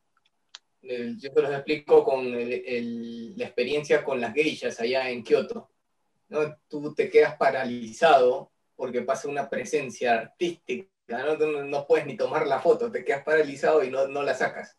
yo 0.84 1.32
se 1.34 1.42
los 1.42 1.52
explico 1.52 2.04
con 2.04 2.32
la 2.32 3.44
experiencia 3.44 4.04
con 4.04 4.22
las 4.22 4.34
geishas 4.36 4.80
allá 4.80 5.10
en 5.10 5.24
Kioto. 5.24 5.72
¿no? 6.30 6.56
Tú 6.68 6.94
te 6.94 7.10
quedas 7.10 7.36
paralizado 7.36 8.52
porque 8.78 9.02
pasa 9.02 9.28
una 9.28 9.50
presencia 9.50 10.14
artística, 10.14 10.88
¿no? 11.10 11.36
no 11.36 11.86
puedes 11.86 12.06
ni 12.06 12.16
tomar 12.16 12.48
la 12.48 12.62
foto, 12.62 12.90
te 12.90 13.04
quedas 13.04 13.24
paralizado 13.24 13.84
y 13.84 13.90
no, 13.90 14.08
no 14.08 14.24
la 14.24 14.34
sacas. 14.34 14.78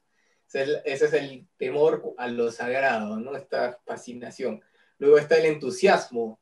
Ese 0.50 1.04
es, 1.04 1.12
el, 1.12 1.46
temor 1.58 2.14
a 2.16 2.26
lo 2.28 2.50
sagrado, 2.50 3.20
¿no? 3.20 3.36
Esta 3.36 3.78
fascinación. 3.84 4.62
Luego 4.98 5.18
está 5.18 5.36
el 5.36 5.44
entusiasmo. 5.44 6.40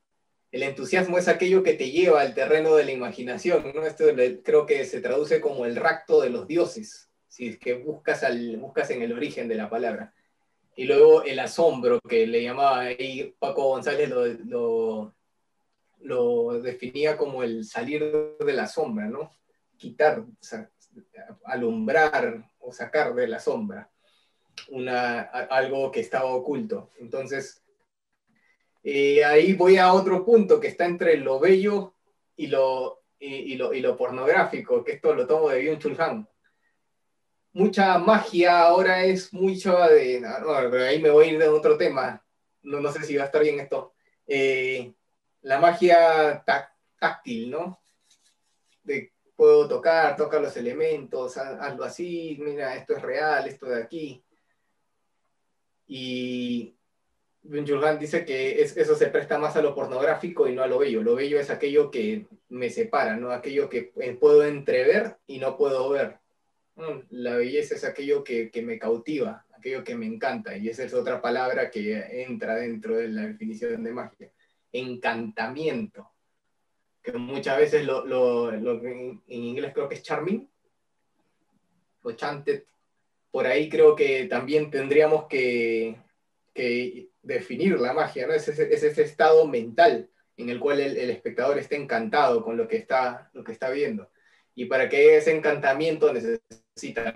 El 0.52 0.62
entusiasmo 0.62 1.18
es 1.18 1.26
aquello 1.26 1.64
que 1.64 1.74
te 1.74 1.90
lleva 1.90 2.20
al 2.20 2.32
terreno 2.32 2.76
de 2.76 2.84
la 2.84 2.92
imaginación, 2.92 3.72
¿no? 3.74 3.84
Esto 3.84 4.04
creo 4.44 4.64
que 4.64 4.84
se 4.84 5.00
traduce 5.00 5.40
como 5.40 5.66
el 5.66 5.74
racto 5.74 6.20
de 6.20 6.30
los 6.30 6.46
dioses, 6.46 7.10
si 7.26 7.48
es 7.48 7.58
que 7.58 7.74
buscas, 7.74 8.22
al, 8.22 8.58
buscas 8.58 8.90
en 8.90 9.02
el 9.02 9.12
origen 9.12 9.48
de 9.48 9.56
la 9.56 9.68
palabra. 9.68 10.14
Y 10.76 10.84
luego 10.84 11.24
el 11.24 11.40
asombro, 11.40 12.00
que 12.00 12.26
le 12.28 12.44
llamaba 12.44 12.80
ahí 12.80 13.34
Paco 13.40 13.64
González, 13.64 14.08
lo, 14.08 14.24
lo, 14.26 15.14
definía 16.62 17.16
como 17.16 17.42
el 17.42 17.64
salir 17.64 18.04
de 18.38 18.52
la 18.52 18.66
sombra, 18.66 19.06
¿no? 19.06 19.32
Quitar, 19.76 20.24
alumbrar 21.44 22.50
o 22.58 22.72
sacar 22.72 23.14
de 23.14 23.28
la 23.28 23.38
sombra 23.38 23.90
una, 24.68 25.20
algo 25.20 25.90
que 25.90 26.00
estaba 26.00 26.26
oculto. 26.26 26.90
Entonces, 26.98 27.62
eh, 28.82 29.24
ahí 29.24 29.52
voy 29.54 29.76
a 29.76 29.92
otro 29.92 30.24
punto 30.24 30.60
que 30.60 30.68
está 30.68 30.86
entre 30.86 31.16
lo 31.18 31.38
bello 31.38 31.94
y 32.36 32.46
lo, 32.48 33.02
y, 33.18 33.56
lo, 33.56 33.72
y 33.72 33.80
lo 33.80 33.96
pornográfico, 33.96 34.84
que 34.84 34.92
esto 34.92 35.14
lo 35.14 35.26
tomo 35.26 35.48
de 35.48 35.60
Byung 35.60 35.78
Chul 35.78 36.00
Han. 36.00 36.28
Mucha 37.52 37.98
magia 37.98 38.60
ahora 38.60 39.04
es 39.04 39.32
mucho 39.32 39.78
de... 39.78 40.22
ahí 40.86 41.00
me 41.00 41.10
voy 41.10 41.24
a 41.24 41.32
ir 41.32 41.38
de 41.38 41.48
otro 41.48 41.78
tema. 41.78 42.22
No, 42.62 42.80
no 42.80 42.92
sé 42.92 43.02
si 43.04 43.16
va 43.16 43.22
a 43.22 43.26
estar 43.26 43.42
bien 43.42 43.60
esto. 43.60 43.94
Eh, 44.26 44.92
la 45.46 45.60
magia 45.60 46.42
táctil, 46.98 47.50
¿no? 47.52 47.80
De 48.82 49.12
puedo 49.36 49.68
tocar, 49.68 50.16
tocar 50.16 50.40
los 50.40 50.56
elementos, 50.56 51.36
hazlo 51.36 51.84
así, 51.84 52.36
mira, 52.40 52.74
esto 52.74 52.96
es 52.96 53.02
real, 53.02 53.46
esto 53.46 53.66
de 53.66 53.80
aquí. 53.80 54.24
Y 55.86 56.74
Ben 57.42 57.64
dice 58.00 58.24
que 58.24 58.60
eso 58.60 58.96
se 58.96 59.06
presta 59.06 59.38
más 59.38 59.54
a 59.54 59.62
lo 59.62 59.72
pornográfico 59.72 60.48
y 60.48 60.52
no 60.52 60.64
a 60.64 60.66
lo 60.66 60.78
bello. 60.78 61.00
Lo 61.04 61.14
bello 61.14 61.38
es 61.38 61.48
aquello 61.48 61.92
que 61.92 62.26
me 62.48 62.68
separa, 62.68 63.16
¿no? 63.16 63.30
Aquello 63.30 63.68
que 63.68 63.92
puedo 64.18 64.44
entrever 64.44 65.18
y 65.28 65.38
no 65.38 65.56
puedo 65.56 65.88
ver. 65.90 66.18
Mm, 66.74 67.02
la 67.10 67.36
belleza 67.36 67.76
es 67.76 67.84
aquello 67.84 68.24
que, 68.24 68.50
que 68.50 68.62
me 68.62 68.80
cautiva, 68.80 69.46
aquello 69.56 69.84
que 69.84 69.94
me 69.94 70.06
encanta. 70.06 70.56
Y 70.56 70.68
esa 70.68 70.82
es 70.82 70.92
otra 70.92 71.22
palabra 71.22 71.70
que 71.70 72.24
entra 72.24 72.56
dentro 72.56 72.96
de 72.96 73.08
la 73.08 73.22
definición 73.26 73.84
de 73.84 73.92
magia. 73.92 74.32
Encantamiento. 74.72 76.10
Que 77.02 77.12
muchas 77.12 77.58
veces 77.58 77.84
lo, 77.84 78.52
en, 78.52 79.22
inglés 79.26 79.72
creo 79.72 79.88
que 79.88 79.94
es 79.94 80.02
charming 80.02 80.48
o 82.02 82.12
chanted. 82.12 82.64
Por 83.30 83.46
ahí 83.46 83.68
creo 83.68 83.94
que 83.94 84.24
también 84.24 84.70
tendríamos 84.70 85.26
que, 85.26 85.96
que 86.54 87.10
definir 87.22 87.78
la 87.78 87.92
magia, 87.92 88.26
¿no? 88.26 88.32
Es 88.32 88.48
ese, 88.48 89.02
estado 89.02 89.46
mental 89.46 90.08
en 90.36 90.50
el 90.50 90.60
cual 90.60 90.80
el, 90.80 91.10
espectador 91.10 91.58
está 91.58 91.76
encantado 91.76 92.44
con 92.44 92.56
lo 92.56 92.68
que 92.68 92.76
está, 92.76 93.30
lo 93.32 93.42
que 93.44 93.52
está 93.52 93.70
viendo. 93.70 94.10
Y 94.54 94.66
para 94.66 94.88
que 94.88 95.16
ese 95.16 95.36
encantamiento 95.36 96.12
necesita 96.12 97.12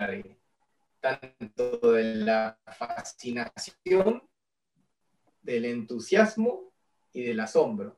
tanto 0.99 1.93
de 1.93 2.03
la 2.03 2.57
fascinación, 2.77 4.23
del 5.41 5.65
entusiasmo 5.65 6.70
y 7.13 7.23
del 7.23 7.39
asombro. 7.39 7.97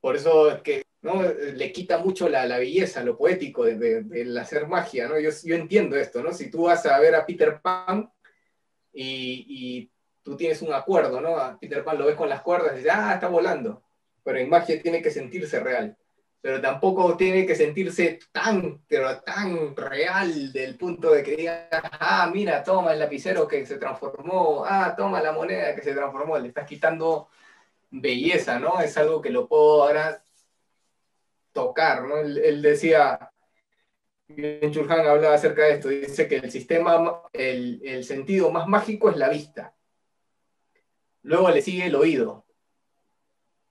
Por 0.00 0.16
eso 0.16 0.50
es 0.50 0.62
que 0.62 0.82
¿no? 1.02 1.22
le 1.22 1.72
quita 1.72 1.98
mucho 1.98 2.28
la, 2.28 2.46
la 2.46 2.58
belleza, 2.58 3.02
lo 3.02 3.16
poético 3.16 3.64
del 3.64 4.36
hacer 4.38 4.66
magia. 4.66 5.08
¿no? 5.08 5.18
Yo, 5.18 5.30
yo, 5.44 5.54
entiendo 5.54 5.96
esto, 5.96 6.22
¿no? 6.22 6.32
Si 6.32 6.50
tú 6.50 6.64
vas 6.64 6.84
a 6.86 6.98
ver 6.98 7.14
a 7.14 7.26
Peter 7.26 7.60
Pan 7.60 8.10
y, 8.92 9.46
y 9.48 9.90
tú 10.22 10.36
tienes 10.36 10.62
un 10.62 10.72
acuerdo, 10.72 11.20
¿no? 11.20 11.36
A 11.36 11.58
Peter 11.58 11.84
Pan 11.84 11.98
lo 11.98 12.06
ves 12.06 12.16
con 12.16 12.28
las 12.28 12.42
cuerdas 12.42 12.72
y 12.72 12.76
dices, 12.78 12.92
ah, 12.94 13.14
está 13.14 13.28
volando. 13.28 13.82
Pero 14.22 14.38
en 14.38 14.48
magia 14.50 14.80
tiene 14.82 15.02
que 15.02 15.10
sentirse 15.10 15.60
real. 15.60 15.96
Pero 16.42 16.60
tampoco 16.60 17.16
tiene 17.16 17.44
que 17.44 17.54
sentirse 17.54 18.18
tan, 18.32 18.82
pero 18.88 19.20
tan 19.20 19.76
real 19.76 20.52
del 20.52 20.76
punto 20.78 21.10
de 21.10 21.22
que 21.22 21.36
digas, 21.36 21.68
ah, 21.72 22.30
mira, 22.32 22.62
toma 22.62 22.92
el 22.92 22.98
lapicero 22.98 23.46
que 23.46 23.66
se 23.66 23.76
transformó, 23.76 24.64
ah, 24.66 24.94
toma 24.96 25.20
la 25.20 25.32
moneda 25.32 25.74
que 25.74 25.82
se 25.82 25.94
transformó. 25.94 26.38
Le 26.38 26.48
estás 26.48 26.66
quitando 26.66 27.28
belleza, 27.90 28.58
¿no? 28.58 28.80
Es 28.80 28.96
algo 28.96 29.20
que 29.20 29.30
lo 29.30 29.48
puedo 29.48 29.82
ahora 29.82 30.22
tocar, 31.52 32.04
¿no? 32.04 32.18
Él, 32.18 32.62
decía, 32.62 33.32
Churhan 34.70 35.06
hablaba 35.06 35.34
acerca 35.34 35.62
de 35.64 35.72
esto, 35.72 35.88
dice 35.88 36.28
que 36.28 36.36
el 36.36 36.50
sistema, 36.50 37.22
el, 37.32 37.80
el 37.84 38.04
sentido 38.04 38.50
más 38.50 38.68
mágico 38.68 39.10
es 39.10 39.16
la 39.16 39.28
vista 39.28 39.74
Luego 41.22 41.50
le 41.50 41.62
sigue 41.62 41.86
el 41.86 41.94
oído. 41.94 42.46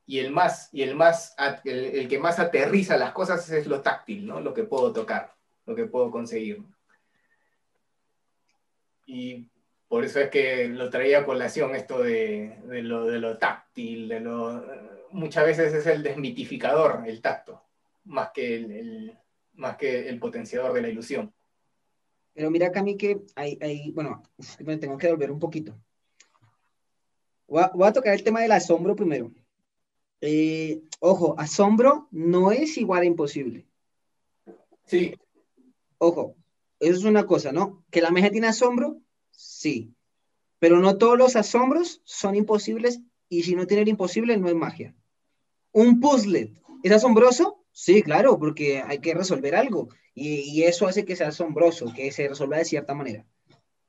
Y 0.05 0.19
el 0.19 0.31
más, 0.31 0.69
y 0.73 0.81
el 0.81 0.95
más, 0.95 1.35
el, 1.65 2.07
que 2.07 2.17
más 2.17 2.39
aterriza 2.39 2.97
las 2.97 3.11
cosas 3.11 3.47
es 3.51 3.67
lo 3.67 3.81
táctil, 3.81 4.25
¿no? 4.25 4.41
Lo 4.41 4.53
que 4.53 4.63
puedo 4.63 4.91
tocar, 4.91 5.35
lo 5.65 5.75
que 5.75 5.85
puedo 5.85 6.09
conseguir. 6.09 6.63
Y 9.05 9.47
por 9.89 10.05
eso 10.05 10.19
es 10.19 10.29
que 10.29 10.67
lo 10.67 10.89
traía 10.89 11.19
a 11.19 11.25
colación 11.25 11.75
esto 11.75 12.03
de, 12.03 12.59
lo, 12.83 13.05
de 13.05 13.19
lo 13.19 13.39
táctil, 13.39 14.07
de 14.07 14.19
lo, 14.19 14.63
muchas 15.11 15.45
veces 15.45 15.73
es 15.73 15.87
el 15.87 16.03
desmitificador, 16.03 17.01
el 17.07 17.21
tacto, 17.21 17.63
más 18.05 18.29
que 18.31 18.55
el, 18.55 19.17
más 19.53 19.77
que 19.77 20.07
el 20.07 20.19
potenciador 20.19 20.73
de 20.73 20.83
la 20.83 20.89
ilusión. 20.89 21.33
Pero 22.33 22.51
mira, 22.51 22.71
Cami, 22.71 22.97
que 22.97 23.19
hay, 23.35 23.57
hay, 23.61 23.91
bueno, 23.91 24.21
tengo 24.79 24.97
que 24.97 25.09
volver 25.09 25.31
un 25.31 25.39
poquito. 25.39 25.75
Voy 27.47 27.63
a, 27.63 27.91
tocar 27.91 28.13
el 28.13 28.23
tema 28.23 28.41
del 28.41 28.51
asombro 28.51 28.95
primero. 28.95 29.31
Eh, 30.21 30.83
ojo, 30.99 31.33
asombro 31.39 32.07
no 32.11 32.51
es 32.51 32.77
igual 32.77 33.01
a 33.01 33.05
imposible. 33.05 33.65
Sí. 34.85 35.15
Ojo, 35.97 36.35
eso 36.79 36.99
es 36.99 37.03
una 37.05 37.25
cosa, 37.25 37.51
¿no? 37.51 37.83
¿Que 37.89 38.01
la 38.01 38.11
magia 38.11 38.29
tiene 38.29 38.47
asombro? 38.47 39.01
Sí. 39.39 39.95
Pero 40.59 40.81
no 40.81 40.97
todos 40.97 41.17
los 41.17 41.37
asombros 41.37 42.01
son 42.03 42.35
imposibles 42.35 42.99
y 43.29 43.43
si 43.43 43.55
no 43.55 43.67
tiene 43.67 43.83
el 43.83 43.87
imposible 43.87 44.35
no 44.35 44.49
es 44.49 44.55
magia. 44.55 44.93
Un 45.71 46.01
puzzle, 46.01 46.61
¿es 46.83 46.91
asombroso? 46.91 47.63
Sí, 47.71 48.03
claro, 48.03 48.37
porque 48.37 48.83
hay 48.85 48.99
que 48.99 49.13
resolver 49.13 49.55
algo 49.55 49.87
y, 50.13 50.63
eso 50.63 50.87
hace 50.87 51.05
que 51.05 51.15
sea 51.15 51.29
asombroso, 51.29 51.93
que 51.95 52.11
se 52.11 52.27
resuelva 52.27 52.57
de 52.57 52.65
cierta 52.65 52.93
manera. 52.93 53.25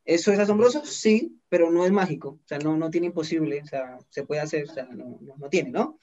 ¿Eso 0.04 0.32
es 0.32 0.38
asombroso? 0.38 0.84
Sí, 0.84 1.40
pero 1.48 1.68
no 1.72 1.84
es 1.84 1.90
mágico, 1.90 2.38
o 2.44 2.46
sea, 2.46 2.60
no, 2.60 2.76
no 2.76 2.88
tiene 2.88 3.08
imposible, 3.08 3.60
o 3.62 3.66
sea, 3.66 3.98
se 4.08 4.22
puede 4.22 4.42
hacer, 4.42 4.70
o 4.70 4.72
sea, 4.72 4.84
no, 4.84 5.18
no, 5.36 5.48
tiene, 5.48 5.70
¿no? 5.70 5.98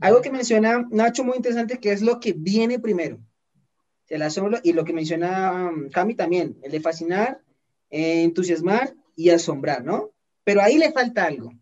Algo 0.00 0.20
que 0.20 0.32
menciona 0.32 0.84
Nacho 0.90 1.22
muy 1.22 1.36
interesante, 1.36 1.78
que 1.78 1.92
es 1.92 2.02
lo 2.02 2.18
que 2.18 2.32
viene 2.32 2.80
primero. 2.80 3.20
El 4.08 4.22
asombro, 4.22 4.58
y 4.64 4.72
lo 4.72 4.84
que 4.84 4.92
menciona 4.92 5.70
um, 5.70 5.88
Cami 5.90 6.16
también, 6.16 6.58
el 6.62 6.72
de 6.72 6.80
fascinar, 6.80 7.40
eh, 7.90 8.22
entusiasmar 8.22 8.94
y 9.16 9.30
asombrar, 9.30 9.84
¿no? 9.84 10.10
Pero 10.44 10.62
ahí 10.62 10.78
le 10.78 10.92
falta 10.92 11.24
algo. 11.24 11.52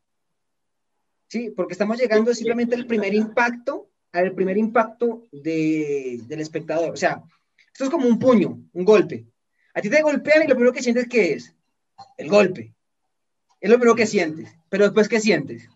Sí, 1.28 1.50
porque 1.50 1.72
estamos 1.72 1.98
llegando 1.98 2.32
simplemente 2.34 2.76
al 2.76 2.86
primer 2.86 3.14
impacto, 3.14 3.90
al 4.12 4.32
primer 4.34 4.56
impacto 4.58 5.26
de, 5.32 6.20
del 6.26 6.40
espectador. 6.40 6.92
O 6.92 6.96
sea, 6.96 7.22
esto 7.72 7.84
es 7.84 7.90
como 7.90 8.06
un 8.06 8.18
puño, 8.18 8.60
un 8.72 8.84
golpe. 8.84 9.26
A 9.74 9.80
ti 9.80 9.90
te 9.90 10.02
golpean 10.02 10.44
y 10.44 10.46
lo 10.46 10.54
primero 10.54 10.72
que 10.72 10.82
sientes, 10.82 11.08
¿qué 11.08 11.32
es? 11.34 11.54
El 12.16 12.28
golpe. 12.28 12.74
Es 13.60 13.68
lo 13.68 13.76
primero 13.76 13.96
que 13.96 14.06
sientes. 14.06 14.56
Pero 14.68 14.84
después, 14.84 15.08
¿qué 15.08 15.20
sientes? 15.20 15.68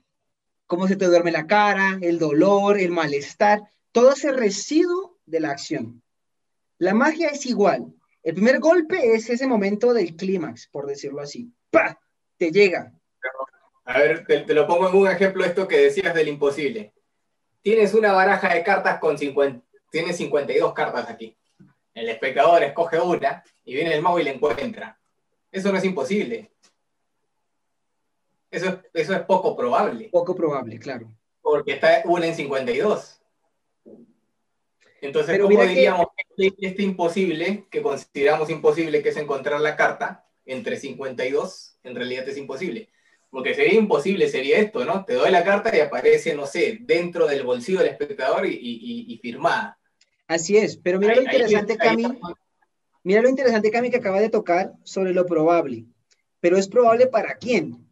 Cómo 0.67 0.87
se 0.87 0.97
te 0.97 1.07
duerme 1.07 1.33
la 1.33 1.47
cara, 1.47 1.99
el 2.01 2.19
dolor, 2.19 2.79
el 2.79 2.93
malestar, 2.93 3.63
todo 3.93 4.13
ese 4.13 4.33
residuo 4.33 5.19
de 5.27 5.41
la 5.41 5.51
acción. 5.51 6.03
La 6.79 6.95
magia 6.95 7.29
es 7.29 7.45
igual. 7.47 7.93
El 8.23 8.35
primer 8.35 8.61
golpe 8.61 9.15
es 9.15 9.31
ese 9.31 9.47
momento 9.47 9.95
del 9.95 10.15
clímax, 10.17 10.69
por 10.69 10.87
decirlo 10.87 11.21
así. 11.23 11.53
¡Pah! 11.71 11.99
Te 12.37 12.51
llega. 12.51 12.93
A 13.85 13.99
ver, 13.99 14.27
te, 14.27 14.41
te, 14.41 14.55
lo 14.55 14.67
pongo 14.67 14.89
en 14.89 14.97
un 14.97 15.09
ejemplo 15.09 15.45
esto 15.45 15.67
que 15.67 15.79
decías 15.79 16.15
del 16.15 16.29
imposible. 16.29 16.93
Tienes 17.63 17.95
una 17.95 18.13
baraja 18.13 18.55
de 18.55 18.63
cartas 18.63 18.99
con 18.99 19.19
50, 19.19 19.65
tienes 19.91 20.17
52 20.17 20.73
cartas 20.73 21.09
aquí. 21.09 21.37
El 21.95 22.09
espectador 22.09 22.63
escoge 22.63 23.01
una 23.01 23.43
y 23.65 23.75
viene 23.75 23.95
el 23.95 24.03
mago 24.03 24.21
y 24.21 24.25
la 24.25 24.31
encuentra. 24.31 24.99
Eso 25.51 25.73
no 25.73 25.79
es 25.79 25.85
imposible. 25.85 26.53
Eso, 28.51 28.81
eso 28.93 29.15
es 29.15 29.21
poco 29.23 29.57
probable. 29.57 30.09
Poco 30.11 30.35
probable, 30.35 30.79
claro. 30.79 31.11
Porque 31.41 31.73
está 31.73 32.03
una 32.05 32.27
en 32.27 32.35
52. 32.35 33.20
Entonces, 35.01 35.39
¿cómo 35.39 35.63
diríamos 35.63 36.07
que... 36.37 36.53
Este, 36.61 36.83
imposible, 36.83 37.67
que 37.71 37.83
consideramos 37.83 38.51
imposible, 38.51 39.03
que 39.03 39.11
es 39.11 39.17
encontrar 39.17 39.61
la 39.61 39.77
carta 39.77 40.27
entre 40.45 40.77
52, 40.77 41.79
en 41.85 41.95
realidad 41.95 42.29
es 42.29 42.37
imposible? 42.37 42.91
Porque 43.31 43.55
sería 43.55 43.79
imposible, 43.79 44.29
sería 44.29 44.59
esto, 44.59 44.85
¿no? 44.85 45.05
Te 45.05 45.15
doy 45.15 45.31
la 45.31 45.45
carta 45.45 45.75
y 45.77 45.81
aparece, 45.81 46.35
no 46.35 46.47
sé, 46.47 46.79
dentro 46.81 47.27
del 47.27 47.45
bolsillo 47.45 47.79
del 47.79 47.91
espectador 47.91 48.47
y, 48.47 48.59
y 48.61 49.19
firmada. 49.19 49.79
Así 50.31 50.57
es, 50.57 50.77
pero 50.77 51.01
mira 51.01 51.17
lo 51.17 51.23
interesante, 51.23 51.77
Cami. 51.77 52.07
Mira 53.03 53.21
lo 53.21 53.29
interesante, 53.29 53.71
Cami, 53.73 53.91
que 53.91 53.97
acaba 53.97 54.21
de 54.21 54.29
tocar 54.29 54.73
sobre 54.85 55.13
lo 55.13 55.27
probable. 55.27 55.87
Pero 56.39 56.57
es 56.57 56.69
probable 56.69 57.09
para 57.09 57.35
quién? 57.35 57.85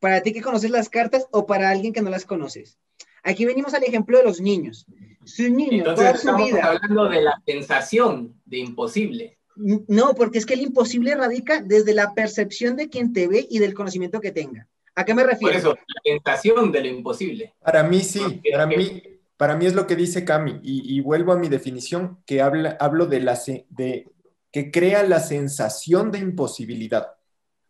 ¿Para 0.00 0.20
ti 0.22 0.32
que 0.32 0.42
conoces 0.42 0.72
las 0.72 0.88
cartas 0.88 1.28
o 1.30 1.46
para 1.46 1.70
alguien 1.70 1.92
que 1.92 2.02
no 2.02 2.10
las 2.10 2.24
conoces? 2.24 2.78
Aquí 3.22 3.44
venimos 3.44 3.74
al 3.74 3.84
ejemplo 3.84 4.18
de 4.18 4.24
los 4.24 4.40
niños. 4.40 4.86
Si 5.28 5.46
un 5.46 5.56
niño 5.56 5.78
Entonces, 5.78 6.22
toda 6.22 6.36
su 6.36 6.44
vida. 6.44 6.64
hablando 6.64 7.08
de 7.08 7.22
la 7.22 7.42
sensación 7.44 8.34
de 8.46 8.58
imposible. 8.58 9.38
No, 9.56 10.14
porque 10.14 10.38
es 10.38 10.46
que 10.46 10.54
el 10.54 10.62
imposible 10.62 11.14
radica 11.14 11.60
desde 11.60 11.92
la 11.92 12.14
percepción 12.14 12.76
de 12.76 12.88
quien 12.88 13.12
te 13.12 13.26
ve 13.26 13.46
y 13.50 13.58
del 13.58 13.74
conocimiento 13.74 14.20
que 14.20 14.30
tenga. 14.30 14.68
¿A 14.94 15.04
qué 15.04 15.14
me 15.14 15.24
refiero? 15.24 15.52
Por 15.52 15.56
eso, 15.56 15.70
la 15.74 16.00
sensación 16.04 16.72
de 16.72 16.80
lo 16.80 16.86
imposible. 16.88 17.54
Para 17.60 17.82
mí 17.82 18.00
sí, 18.00 18.40
para 18.50 18.66
mí, 18.66 19.02
para 19.36 19.56
mí 19.56 19.66
es 19.66 19.74
lo 19.74 19.86
que 19.86 19.96
dice 19.96 20.24
Cami, 20.24 20.60
y, 20.62 21.00
vuelvo 21.00 21.32
a 21.32 21.38
mi 21.38 21.48
definición, 21.48 22.18
que 22.24 22.40
habla, 22.40 22.76
hablo 22.80 23.06
de, 23.06 23.20
la, 23.20 23.38
de 23.68 24.08
que 24.50 24.70
crea 24.70 25.02
la 25.02 25.20
sensación 25.20 26.10
de 26.10 26.18
imposibilidad. 26.18 27.08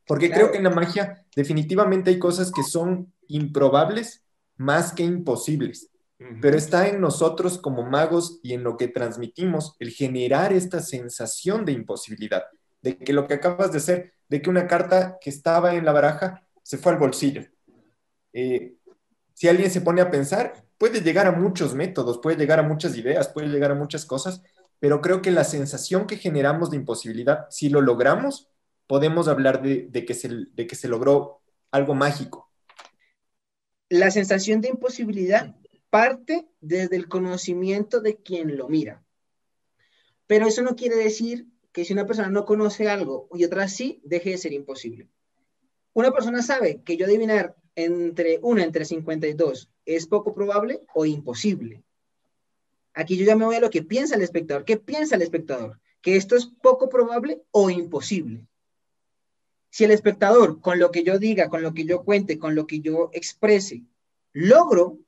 Porque 0.07 0.31
creo 0.31 0.51
que 0.51 0.59
en 0.59 0.65
la 0.65 0.71
magia 0.71 1.27
definitivamente 1.37 2.11
hay 2.11 2.19
cosas 2.19 2.51
que 2.51 2.63
son 2.63 3.13
improbables 3.27 4.23
más 4.57 4.93
que 4.93 5.05
imposibles. 5.05 5.91
Pero 6.41 6.57
está 6.57 6.89
en 6.89 7.01
nosotros 7.01 7.59
como 7.59 7.85
magos 7.85 8.41
y 8.43 8.53
en 8.53 8.65
lo 8.65 8.77
que 8.77 8.89
transmitimos 8.89 9.77
el 9.79 9.91
generar 9.91 10.53
esta 10.53 10.81
sensación 10.81 11.65
de 11.65 11.73
imposibilidad, 11.73 12.45
de 12.83 12.99
que 12.99 13.13
lo 13.13 13.29
que 13.29 13.35
acabas 13.35 13.71
de 13.71 13.79
hacer, 13.79 14.15
de 14.29 14.43
que 14.43 14.51
una 14.51 14.67
carta 14.67 15.19
que 15.21 15.31
estaba 15.31 15.75
en 15.75 15.85
la 15.85 15.93
baraja 15.93 16.43
se 16.63 16.77
fue 16.77 16.93
al 16.93 16.99
bolsillo. 16.99 17.45
Eh, 18.33 18.75
si 19.33 19.47
alguien 19.47 19.71
se 19.71 19.81
pone 19.81 20.01
a 20.01 20.11
pensar, 20.11 20.65
puede 20.77 21.01
llegar 21.01 21.29
a 21.29 21.33
muchos 21.33 21.75
métodos, 21.75 22.19
puede 22.19 22.37
llegar 22.37 22.59
a 22.59 22.65
muchas 22.65 22.97
ideas, 22.97 23.29
puede 23.29 23.47
llegar 23.47 23.71
a 23.71 23.77
muchas 23.77 24.05
cosas, 24.05 24.43
pero 24.81 25.01
creo 25.01 25.23
que 25.23 25.31
la 25.31 25.45
sensación 25.45 26.07
que 26.07 26.17
generamos 26.17 26.71
de 26.71 26.77
imposibilidad, 26.77 27.47
si 27.51 27.69
lo 27.69 27.81
logramos, 27.81 28.49
podemos 28.89 29.29
hablar 29.29 29.63
de, 29.63 30.05
que, 30.05 30.15
se, 30.15 30.29
de 30.29 30.67
que 30.67 30.75
se 30.75 30.89
logró 30.89 31.43
algo 31.71 31.95
mágico. 31.95 32.51
La 33.89 34.11
sensación 34.11 34.61
de 34.61 34.69
imposibilidad 34.69 35.55
parte 35.91 36.49
desde 36.61 36.97
el 36.97 37.09
conocimiento 37.09 38.01
de 38.01 38.17
quien 38.17 38.57
lo 38.57 38.69
mira. 38.69 39.05
Pero 40.27 40.47
eso 40.47 40.63
no 40.63 40.77
quiere 40.77 40.97
decir 40.97 41.47
que 41.73 41.85
si 41.85 41.93
una 41.93 42.07
persona 42.07 42.29
no 42.29 42.45
conoce 42.45 42.89
algo 42.89 43.29
y 43.35 43.45
otra 43.45 43.69
sí, 43.69 44.01
deje 44.05 44.31
de 44.31 44.39
ser 44.39 44.53
imposible. 44.53 45.09
Una 45.93 46.13
persona 46.13 46.43
sabe 46.43 46.83
que 46.85 46.97
yo 46.97 47.07
adivinar 47.07 47.57
entre 47.75 48.39
1 48.43 48.63
entre 48.63 48.85
52 48.85 49.71
es 49.85 50.07
poco 50.07 50.35
probable 50.35 50.83
o 50.95 51.07
imposible. 51.07 51.83
Aquí 52.93 53.17
yo 53.17 53.25
ya 53.25 53.37
me 53.37 53.45
voy 53.45 53.57
a 53.57 53.61
lo 53.61 53.71
que 53.71 53.83
piensa 53.83 54.17
el 54.17 54.23
espectador. 54.23 54.65
¿Qué 54.65 54.77
piensa 54.77 55.17
el 55.17 55.23
espectador? 55.23 55.81
Que 56.03 56.17
esto 56.17 56.37
es 56.37 56.47
poco 56.47 56.89
probable 56.89 57.43
o 57.53 57.71
imposible. 57.71 58.47
Si 59.71 59.85
el 59.85 59.93
espectador, 59.93 60.61
con 60.61 60.79
lo 60.79 60.91
que 60.91 61.05
yo 61.05 61.19
diga, 61.19 61.49
con 61.49 61.63
lo 61.63 61.75
que 61.75 61.85
yo 61.85 62.03
cuente, 62.03 62.39
con 62.39 62.55
lo 62.55 62.67
que 62.67 62.81
yo 62.81 63.11
exprese, 63.13 63.85
logro 64.33 64.99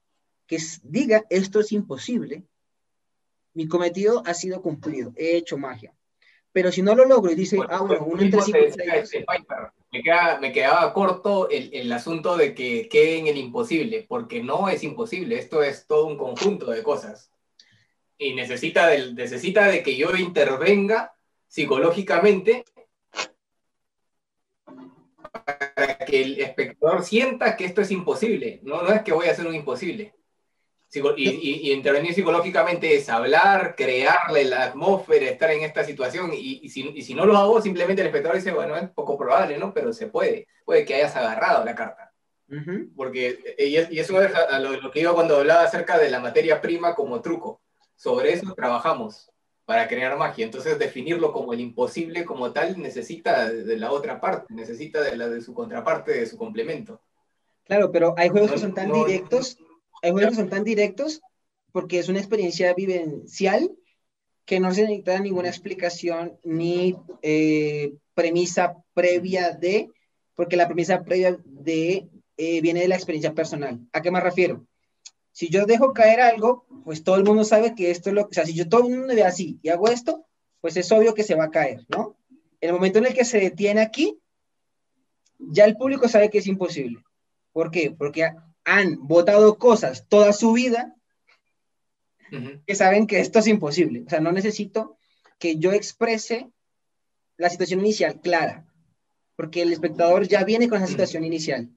que 0.51 0.59
diga 0.83 1.25
esto 1.31 1.61
es 1.61 1.71
imposible, 1.71 2.43
mi 3.55 3.69
cometido 3.69 4.25
ha 4.27 4.35
sido 4.35 4.61
cumplido, 4.61 5.13
he 5.15 5.37
hecho 5.37 5.57
magia. 5.57 5.95
Pero 6.51 6.73
si 6.73 6.83
no 6.83 6.97
lo 6.97 7.05
logro 7.05 7.31
y 7.31 7.37
dice, 7.37 7.57
ah, 7.69 7.83
bueno, 7.83 8.05
uno 8.05 8.21
entre 8.21 8.41
me, 9.93 10.41
me 10.41 10.53
quedaba 10.53 10.93
corto 10.93 11.49
el, 11.49 11.73
el, 11.73 11.93
asunto 11.93 12.37
de 12.37 12.53
que 12.53 12.89
quede 12.89 13.19
en 13.19 13.29
el 13.29 13.37
imposible, 13.37 14.05
porque 14.09 14.43
no 14.43 14.69
es 14.69 14.83
imposible, 14.83 15.39
esto 15.39 15.63
es 15.63 15.87
todo 15.87 16.07
un 16.07 16.17
conjunto 16.17 16.73
de 16.73 16.83
cosas. 16.83 17.31
Y 18.19 18.35
necesita, 18.35 18.89
del, 18.89 19.15
necesita 19.15 19.69
de 19.69 19.85
que 19.85 19.97
yo 19.97 20.17
intervenga 20.17 21.15
psicológicamente 21.47 22.65
para 25.77 25.97
que 25.99 26.23
el 26.23 26.41
espectador 26.41 27.05
sienta 27.05 27.57
que 27.57 27.67
esto 27.67 27.83
es 27.83 27.93
imposible. 27.93 28.59
No, 28.65 28.83
no 28.83 28.93
es 28.93 29.03
que 29.03 29.13
voy 29.13 29.29
a 29.29 29.31
hacer 29.31 29.47
un 29.47 29.55
imposible. 29.55 30.13
Y, 30.93 31.73
intervenir 31.73 32.15
psicológicamente 32.15 32.97
es 32.97 33.09
hablar, 33.09 33.77
crearle 33.77 34.45
la 34.45 34.65
atmósfera, 34.65 35.27
estar 35.27 35.51
en 35.51 35.63
esta 35.63 35.85
situación. 35.85 36.33
Y, 36.35 36.69
si, 36.69 37.15
no 37.15 37.27
lo 37.27 37.37
hago, 37.37 37.63
simplemente 37.63 38.03
el 38.03 38.09
espectador 38.09 38.37
dice, 38.37 38.53
bueno, 38.53 38.77
es 38.77 38.91
poco 38.91 39.17
probable, 39.17 39.57
¿no? 39.57 39.73
Pero 39.73 39.93
se 39.93 40.09
puede. 40.09 40.49
Puede 40.65 40.85
que 40.85 40.97
hayas 40.97 41.15
agarrado 41.15 41.65
la 41.65 41.75
carta. 41.75 42.13
Porque, 42.97 43.39
eh, 43.57 43.89
y, 43.91 43.99
eso 43.99 44.21
es 44.21 44.35
a 44.35 44.59
lo, 44.59 44.81
lo, 44.81 44.91
que 44.91 45.01
iba 45.01 45.15
cuando 45.15 45.37
hablaba 45.37 45.63
acerca 45.63 45.97
de 45.99 46.11
la 46.11 46.19
materia 46.19 46.61
prima 46.61 46.97
como 46.97 47.21
truco. 47.21 47.61
Sobre 47.95 48.33
eso 48.33 48.53
trabajamos 48.55 49.31
para 49.65 49.87
crear 49.87 50.17
magia. 50.17 50.45
Entonces, 50.45 50.77
definirlo 50.81 51.33
como 51.33 51.53
el 51.53 51.61
imposible 51.61 52.25
como 52.25 52.51
tal 52.51 52.81
necesita 52.81 53.49
de 53.49 53.77
la 53.77 53.93
otra 53.93 54.21
parte, 54.21 54.53
necesita 54.53 55.01
de 55.01 55.17
la 55.17 55.29
de 55.29 55.41
su 55.41 55.55
contraparte, 55.55 56.11
de 56.11 56.27
su 56.27 56.37
complemento. 56.37 57.01
Claro, 57.67 57.93
pero 57.93 58.15
hay 58.17 58.31
juegos 58.31 58.51
que 58.51 58.59
son 58.59 58.75
tan 58.75 58.91
directos 58.91 59.57
juegos 60.03 60.31
que 60.31 60.37
son 60.37 60.49
tan 60.49 60.65
directos 60.65 61.21
porque 61.73 61.99
es 61.99 62.09
una 62.09 62.19
experiencia 62.19 62.75
vivencial 62.75 63.71
que 64.45 64.61
no 64.61 64.73
se 64.75 64.83
necesita 64.83 65.19
ninguna 65.21 65.49
explicación 65.49 66.39
ni 66.43 66.97
eh, 67.23 67.93
premisa 68.15 68.77
previa 68.95 69.53
de, 69.53 69.89
porque 70.35 70.57
la 70.57 70.67
premisa 70.67 71.05
previa 71.05 71.39
de 71.45 72.09
eh, 72.37 72.61
viene 72.61 72.81
de 72.81 72.89
la 72.89 72.97
experiencia 72.97 73.35
personal. 73.35 73.79
¿A 73.93 74.03
qué 74.03 74.11
me 74.11 74.21
refiero? 74.21 74.67
Si 75.33 75.49
yo 75.49 75.67
dejo 75.67 75.93
caer 75.93 76.21
algo, 76.21 76.67
pues 76.85 77.05
todo 77.05 77.17
el 77.17 77.25
mundo 77.25 77.45
sabe 77.45 77.75
que 77.75 77.91
esto 77.91 78.11
es 78.11 78.15
lo 78.15 78.25
que, 78.25 78.31
o 78.31 78.35
sea, 78.35 78.47
si 78.47 78.55
yo 78.55 78.69
todo 78.69 78.87
el 78.87 78.97
mundo 78.97 79.15
ve 79.15 79.23
así 79.23 79.59
y 79.63 79.69
hago 79.69 79.89
esto, 79.89 80.27
pues 80.61 80.77
es 80.77 80.91
obvio 80.91 81.15
que 81.15 81.23
se 81.23 81.35
va 81.35 81.45
a 81.45 81.51
caer, 81.51 81.87
¿no? 81.89 82.17
El 82.61 82.73
momento 82.73 82.99
en 82.99 83.07
el 83.07 83.15
que 83.15 83.25
se 83.25 83.39
detiene 83.39 83.81
aquí, 83.81 84.19
ya 85.39 85.65
el 85.65 85.77
público 85.77 86.09
sabe 86.09 86.29
que 86.29 86.39
es 86.39 86.47
imposible. 86.47 87.03
¿Por 87.53 87.71
qué? 87.71 87.91
Porque 87.91 88.31
han 88.65 89.07
votado 89.07 89.59
cosas 89.59 90.07
toda 90.09 90.33
su 90.33 90.53
vida 90.53 90.95
que 92.67 92.75
saben 92.75 93.07
que 93.07 93.21
esto 93.21 93.41
es 93.41 93.47
imposible. 93.49 94.05
O 94.07 94.09
sea, 94.09 94.21
no 94.21 94.33
necesito 94.33 94.99
que 95.39 95.57
yo 95.57 95.73
exprese 95.73 96.51
la 97.37 97.51
situación 97.51 97.81
inicial 97.81 98.21
clara, 98.21 98.67
porque 99.37 99.63
el 99.63 99.73
espectador 99.73 100.29
ya 100.29 100.45
viene 100.45 100.69
con 100.69 100.79
esa 100.79 100.87
situación 100.87 101.25
inicial. 101.25 101.71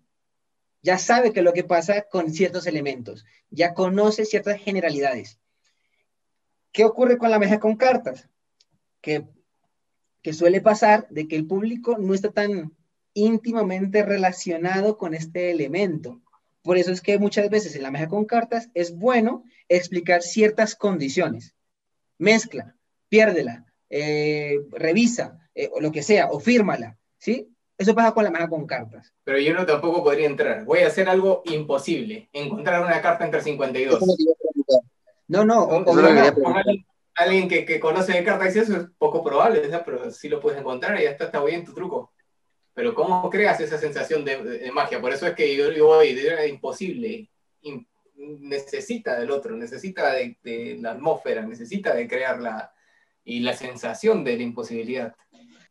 Ya 0.82 0.98
sabe 0.98 1.32
que 1.32 1.42
lo 1.42 1.54
que 1.54 1.64
pasa 1.64 2.04
con 2.04 2.32
ciertos 2.34 2.68
elementos, 2.68 3.26
ya 3.50 3.74
conoce 3.74 4.26
ciertas 4.26 4.60
generalidades. 4.60 5.40
¿Qué 6.74 6.84
ocurre 6.84 7.18
con 7.18 7.32
la 7.32 7.40
mesa 7.40 7.60
con 7.60 7.78
cartas? 7.78 8.28
Que, 9.00 9.26
que 10.22 10.34
suele 10.34 10.60
pasar 10.60 11.08
de 11.10 11.28
que 11.28 11.38
el 11.38 11.48
público 11.48 11.98
no 11.98 12.14
está 12.14 12.32
tan 12.32 12.76
íntimamente 13.14 14.04
relacionado 14.04 14.98
con 14.98 15.14
este 15.14 15.52
elemento. 15.52 16.22
Por 16.64 16.78
eso 16.78 16.92
es 16.92 17.02
que 17.02 17.20
muchas 17.20 17.50
veces 17.50 17.76
en 17.76 17.84
la 17.84 17.92
mesa 17.92 18.08
con 18.08 18.26
cartas 18.26 18.70
es 18.74 18.96
bueno 18.96 19.44
explicar 19.68 20.22
ciertas 20.22 20.76
condiciones. 20.76 21.54
Mezcla, 22.18 22.76
piérdela, 23.10 23.66
eh, 23.90 24.62
revisa, 24.72 25.40
eh, 25.54 25.70
o 25.72 25.82
lo 25.82 25.92
que 25.92 26.02
sea, 26.02 26.32
o 26.32 26.40
fírmala, 26.40 26.98
¿sí? 27.18 27.54
Eso 27.78 27.94
pasa 27.94 28.14
con 28.14 28.24
la 28.24 28.32
mesa 28.32 28.48
con 28.48 28.66
cartas. 28.66 29.14
Pero 29.26 29.40
yo 29.40 29.54
no 29.54 29.66
tampoco 29.66 30.04
podría 30.04 30.28
entrar. 30.28 30.64
Voy 30.64 30.80
a 30.80 30.88
hacer 30.88 31.10
algo 31.10 31.42
imposible. 31.46 32.30
Encontrar 32.32 32.82
una 32.82 33.02
carta 33.02 33.26
entre 33.26 33.42
52. 33.42 34.00
No, 35.28 35.44
no. 35.44 35.68
alguien, 37.16 37.50
que, 37.50 37.80
conoce 37.80 38.14
de 38.14 38.24
cartas 38.24 38.54
dice 38.54 38.62
eso 38.62 38.78
es 38.78 38.88
poco 38.98 39.22
probable, 39.24 39.70
pero 39.84 40.12
sí 40.12 40.30
lo 40.30 40.40
puedes 40.40 40.60
encontrar 40.60 41.00
y 41.00 41.04
ya 41.04 41.10
está, 41.12 41.26
está 41.26 41.44
bien 41.44 41.66
tu 41.66 41.74
truco. 41.74 42.13
Pero 42.74 42.96
¿cómo 42.96 43.30
creas 43.30 43.60
esa 43.60 43.78
sensación 43.78 44.26
de, 44.26 44.72
magia? 44.74 45.00
Por 45.00 45.14
eso 45.14 45.28
es 45.28 45.36
que 45.36 45.56
yo 45.56 45.70
digo, 45.70 46.02
es 46.02 46.50
imposible. 46.50 47.30
necesita 48.16 49.20
del 49.20 49.32
otro, 49.32 49.56
necesita 49.56 50.12
de, 50.12 50.78
la 50.82 50.92
atmósfera, 50.92 51.44
necesita 51.44 51.94
de 51.94 52.08
crearla 52.08 52.74
y 53.24 53.42
la 53.42 53.54
sensación 53.54 54.24
de 54.24 54.38
la 54.38 54.44
imposibilidad. 54.44 55.16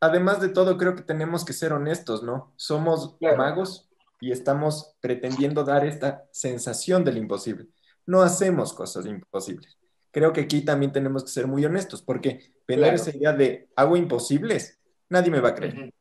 Además 0.01 0.41
de 0.41 0.49
todo, 0.49 0.79
creo 0.79 0.95
que 0.95 1.03
tenemos 1.03 1.45
que 1.45 1.53
ser 1.53 1.73
honestos, 1.73 2.23
¿no? 2.23 2.53
Somos 2.57 3.17
magos 3.21 3.89
y 4.21 4.33
estamos 4.33 4.97
pretendiendo 5.01 5.65
dar 5.65 5.85
esta 5.85 6.25
sensación 6.33 7.05
del 7.05 7.19
imposible. 7.19 7.67
No 8.07 8.23
hacemos 8.23 8.73
cosas 8.73 9.07
imposibles. 9.07 9.77
Creo 10.13 10.33
que 10.33 10.43
aquí 10.43 10.65
también 10.65 10.93
tenemos 10.93 11.25
que 11.25 11.31
ser 11.31 11.47
muy 11.47 11.65
honestos, 11.65 12.03
porque 12.03 12.53
tener 12.67 12.95
esa 12.95 13.17
idea 13.17 13.33
de 13.33 13.69
hago 13.77 13.97
imposibles, 13.97 14.79
nadie 15.09 15.31
me 15.31 15.41
va 15.41 15.51
a 15.51 15.55
creer 15.55 15.93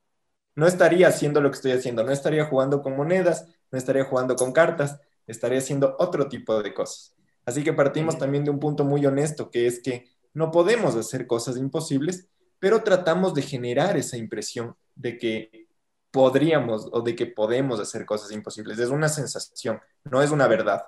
no 0.56 0.68
estaría 0.68 1.08
haciendo 1.08 1.42
lo 1.42 1.50
que 1.50 1.56
estoy 1.56 1.72
haciendo, 1.72 2.04
no 2.04 2.12
estaría 2.12 2.46
jugando 2.46 2.82
con 2.82 2.96
monedas, 2.96 3.48
no 3.72 3.78
estaría 3.78 4.04
jugando 4.04 4.36
con 4.36 4.52
cartas, 4.52 5.00
estaría 5.28 5.60
haciendo 5.60 5.96
otro 6.00 6.28
tipo 6.28 6.62
de 6.62 6.74
cosas. 6.74 7.16
Así 7.46 7.64
que 7.64 7.74
partimos 7.74 8.18
también 8.18 8.44
de 8.44 8.52
un 8.52 8.60
punto 8.60 8.84
muy 8.84 9.06
honesto, 9.06 9.50
que 9.50 9.68
es 9.68 9.82
que 9.82 10.10
no 10.34 10.52
podemos 10.52 10.96
hacer 10.96 11.28
cosas 11.28 11.58
imposibles, 11.58 12.28
pero 12.60 12.84
tratamos 12.84 13.34
de 13.34 13.42
generar 13.42 13.98
esa 13.98 14.18
impresión 14.18 14.76
de 14.96 15.18
que 15.18 15.68
podríamos 16.12 16.90
o 16.92 17.02
de 17.02 17.16
que 17.16 17.26
podemos 17.26 17.80
hacer 17.80 18.06
cosas 18.06 18.32
imposibles. 18.32 18.78
Es 18.78 18.90
una 18.90 19.10
sensación, 19.10 19.80
no 20.04 20.22
es 20.22 20.32
una 20.32 20.48
verdad. 20.48 20.84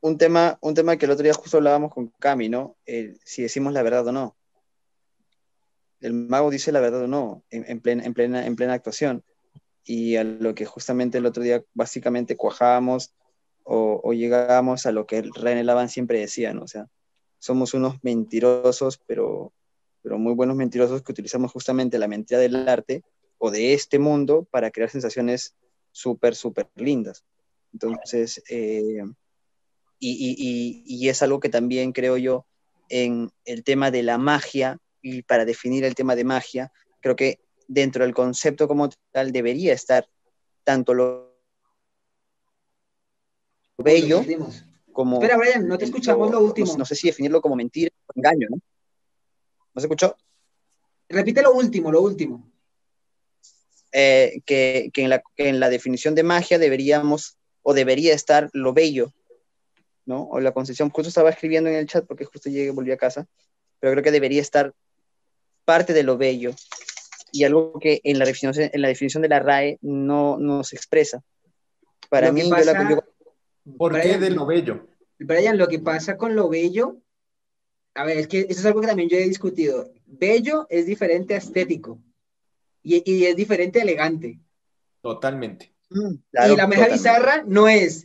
Un 0.00 0.16
tema, 0.18 0.58
un 0.62 0.74
tema 0.74 0.96
que 0.96 1.04
el 1.04 1.12
otro 1.12 1.22
día 1.22 1.34
justo 1.34 1.58
hablábamos 1.58 1.92
con 1.92 2.08
Cami, 2.18 2.48
¿no? 2.48 2.76
si 3.24 3.42
decimos 3.42 3.72
la 3.72 3.82
verdad 3.82 4.06
o 4.06 4.12
no 4.12 4.36
el 6.02 6.12
mago 6.12 6.50
dice 6.50 6.72
la 6.72 6.80
verdad 6.80 7.02
o 7.02 7.08
no 7.08 7.44
en, 7.50 7.80
plena, 7.80 8.04
en, 8.04 8.14
plena, 8.14 8.46
en 8.46 8.56
plena 8.56 8.74
actuación. 8.74 9.24
Y 9.84 10.16
a 10.16 10.24
lo 10.24 10.54
que 10.54 10.64
justamente 10.64 11.18
el 11.18 11.26
otro 11.26 11.42
día 11.42 11.64
básicamente 11.74 12.36
cuajábamos 12.36 13.14
o, 13.64 14.12
llegábamos 14.12 14.86
a 14.86 14.92
lo 14.92 15.06
que 15.06 15.22
René 15.22 15.64
Laván 15.64 15.88
siempre 15.88 16.18
decía, 16.18 16.52
¿no? 16.52 16.64
O 16.64 16.68
sea, 16.68 16.88
somos 17.38 17.74
unos 17.74 18.02
mentirosos, 18.02 19.00
pero 19.06 19.52
muy 20.04 20.34
buenos 20.34 20.56
mentirosos 20.56 21.02
que 21.02 21.12
utilizamos 21.12 21.52
justamente 21.52 21.98
la 21.98 22.08
mentira 22.08 22.40
del 22.40 22.68
arte 22.68 23.02
o 23.38 23.50
de 23.50 23.74
este 23.74 23.98
mundo 23.98 24.46
para 24.50 24.70
crear 24.70 24.90
sensaciones 24.90 25.54
súper, 25.90 26.34
súper 26.34 26.68
lindas. 26.76 27.24
Entonces, 27.72 28.42
eh, 28.48 29.02
y, 29.98 31.08
es 31.08 31.22
algo 31.22 31.40
que 31.40 31.48
también 31.48 31.92
creo 31.92 32.16
yo 32.16 32.46
en 32.88 33.30
el 33.44 33.64
tema 33.64 33.90
de 33.90 34.02
la 34.02 34.18
magia, 34.18 34.78
y 35.02 35.22
para 35.22 35.44
definir 35.44 35.84
el 35.84 35.94
tema 35.94 36.16
de 36.16 36.24
magia, 36.24 36.72
creo 37.00 37.16
que 37.16 37.40
dentro 37.68 38.04
del 38.04 38.14
concepto 38.14 38.68
como 38.68 38.88
tal 39.10 39.32
debería 39.32 39.74
estar 39.74 40.08
tanto 40.64 40.94
lo 40.94 41.36
bello 43.78 44.24
como... 44.92 45.16
Espera, 45.16 45.36
Brian, 45.36 45.66
no 45.66 45.78
te 45.78 45.86
escuchamos 45.86 46.30
lo, 46.30 46.40
último. 46.40 46.76
No, 46.76 46.84
sé 46.84 46.94
si 46.94 47.08
definirlo 47.08 47.40
como 47.40 47.56
mentira 47.56 47.90
o 48.06 48.12
engaño, 48.14 48.48
¿no? 48.50 48.56
¿No 49.74 49.80
se 49.80 49.86
escuchó? 49.86 50.16
Repite 51.08 51.42
lo 51.42 51.52
último, 51.52 51.90
lo 51.90 52.02
último. 52.02 52.50
Eh, 53.90 54.42
que, 54.46 54.90
que, 54.92 55.02
en 55.02 55.10
la, 55.10 55.22
que, 55.34 55.48
en 55.48 55.60
la, 55.60 55.68
definición 55.68 56.14
de 56.14 56.22
magia 56.22 56.58
deberíamos 56.58 57.36
o 57.62 57.74
debería 57.74 58.14
estar 58.14 58.48
lo 58.52 58.72
bello, 58.72 59.12
¿no? 60.06 60.28
O 60.30 60.40
la 60.40 60.52
concepción, 60.52 60.90
justo 60.90 61.08
estaba 61.08 61.30
escribiendo 61.30 61.68
en 61.68 61.76
el 61.76 61.86
chat 61.86 62.06
porque 62.06 62.24
justo 62.24 62.48
llegué, 62.48 62.70
volví 62.70 62.92
a 62.92 62.96
casa, 62.96 63.26
pero 63.80 63.92
creo 63.92 64.04
que 64.04 64.10
debería 64.10 64.40
estar 64.40 64.74
parte 65.64 65.92
de 65.92 66.02
lo 66.02 66.16
bello 66.16 66.52
y 67.32 67.44
algo 67.44 67.78
que 67.78 68.00
en 68.04 68.18
la 68.18 68.24
definición, 68.24 68.70
en 68.72 68.82
la 68.82 68.88
definición 68.88 69.22
de 69.22 69.28
la 69.28 69.40
RAE 69.40 69.78
no, 69.80 70.36
no 70.38 70.62
se 70.64 70.76
expresa. 70.76 71.22
Para 72.10 72.30
mí, 72.30 72.42
¿Por 73.78 74.00
qué 74.00 74.18
de 74.18 74.30
lo 74.30 74.44
bello? 74.44 74.88
Brian, 75.18 75.56
lo 75.56 75.68
que 75.68 75.78
pasa 75.78 76.16
con 76.16 76.34
lo 76.34 76.48
bello, 76.48 76.98
a 77.94 78.04
ver, 78.04 78.18
es 78.18 78.28
que 78.28 78.40
eso 78.40 78.60
es 78.60 78.66
algo 78.66 78.80
que 78.80 78.88
también 78.88 79.08
yo 79.08 79.16
he 79.16 79.28
discutido. 79.28 79.92
Bello 80.04 80.66
es 80.68 80.86
diferente 80.86 81.34
a 81.34 81.38
estético 81.38 81.98
y, 82.82 83.02
y 83.10 83.24
es 83.24 83.36
diferente 83.36 83.78
a 83.78 83.82
elegante. 83.82 84.40
Totalmente. 85.00 85.72
Mm, 85.90 86.14
y 86.52 86.56
la 86.56 86.66
meja 86.66 86.88
bizarra 86.88 87.44
no 87.46 87.68
es, 87.68 88.04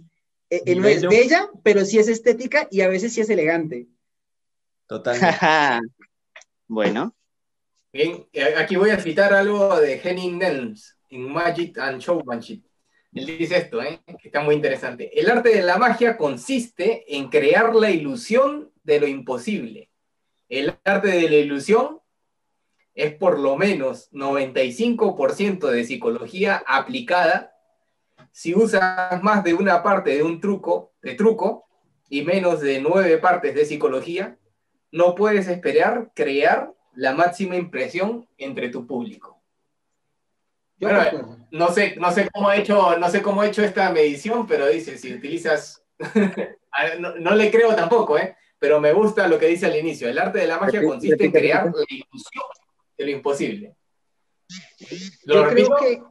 eh, 0.49 0.61
eh, 0.65 0.75
no 0.75 0.87
es 0.87 1.01
bella, 1.01 1.49
pero 1.63 1.85
sí 1.85 1.97
es 1.99 2.07
estética 2.07 2.67
y 2.69 2.81
a 2.81 2.87
veces 2.87 3.13
sí 3.13 3.21
es 3.21 3.29
elegante. 3.29 3.87
Totalmente. 4.87 5.37
bueno. 6.67 7.16
Eh, 7.99 8.53
aquí 8.55 8.75
voy 8.75 8.91
a 8.91 8.99
citar 8.99 9.33
algo 9.33 9.79
de 9.79 9.99
Henning 9.99 10.37
Nels 10.37 10.99
en 11.09 11.23
Magic 11.23 11.79
and 11.79 11.99
Showmanship. 11.99 12.61
Él 13.11 13.25
dice 13.25 13.57
esto, 13.57 13.81
¿eh? 13.81 14.01
que 14.05 14.27
está 14.27 14.41
muy 14.41 14.53
interesante. 14.53 15.19
El 15.19 15.31
arte 15.31 15.49
de 15.49 15.63
la 15.63 15.79
magia 15.79 16.15
consiste 16.15 17.15
en 17.17 17.29
crear 17.29 17.73
la 17.73 17.89
ilusión 17.89 18.71
de 18.83 18.99
lo 18.99 19.07
imposible. 19.07 19.89
El 20.47 20.77
arte 20.83 21.07
de 21.07 21.27
la 21.27 21.37
ilusión 21.37 21.99
es 22.93 23.15
por 23.15 23.39
lo 23.39 23.57
menos 23.57 24.11
95% 24.11 25.67
de 25.67 25.83
psicología 25.83 26.63
aplicada. 26.67 27.55
Si 28.31 28.53
usas 28.53 29.23
más 29.23 29.43
de 29.43 29.55
una 29.55 29.81
parte 29.81 30.11
de 30.11 30.21
un 30.21 30.39
truco, 30.39 30.93
de 31.01 31.15
truco, 31.15 31.67
y 32.11 32.21
menos 32.21 32.61
de 32.61 32.79
nueve 32.79 33.17
partes 33.17 33.55
de 33.55 33.65
psicología, 33.65 34.37
no 34.91 35.15
puedes 35.15 35.47
esperar 35.47 36.11
crear 36.13 36.76
la 36.97 37.13
máxima 37.13 37.55
impresión 37.55 38.27
entre 38.37 38.69
tu 38.69 38.85
público. 38.85 39.41
no 41.51 41.71
sé, 41.71 41.95
no 41.95 42.11
sé 42.11 42.27
cómo 42.33 42.49
ha 42.49 42.57
hecho, 42.57 42.97
no 42.97 43.09
sé 43.09 43.21
cómo 43.21 43.43
hecho 43.43 43.63
esta 43.63 43.91
medición, 43.91 44.47
pero 44.47 44.67
dice, 44.67 44.97
si 44.97 45.13
utilizas, 45.13 45.83
no, 47.19 47.35
le 47.35 47.51
creo 47.51 47.75
tampoco, 47.75 48.17
¿eh? 48.17 48.35
pero 48.59 48.81
me 48.81 48.93
gusta 48.93 49.27
lo 49.27 49.37
que 49.37 49.47
dice 49.47 49.67
al 49.67 49.77
inicio. 49.77 50.09
El 50.09 50.17
arte 50.17 50.39
de 50.39 50.47
la 50.47 50.59
magia 50.59 50.83
consiste 50.83 51.23
en 51.23 51.31
crear 51.31 51.65
la 51.65 51.85
ilusión 51.87 52.45
de 52.97 53.05
lo 53.05 53.11
imposible. 53.11 53.75
Lo 55.25 55.45
repito, 55.45 55.75
que 55.77 56.01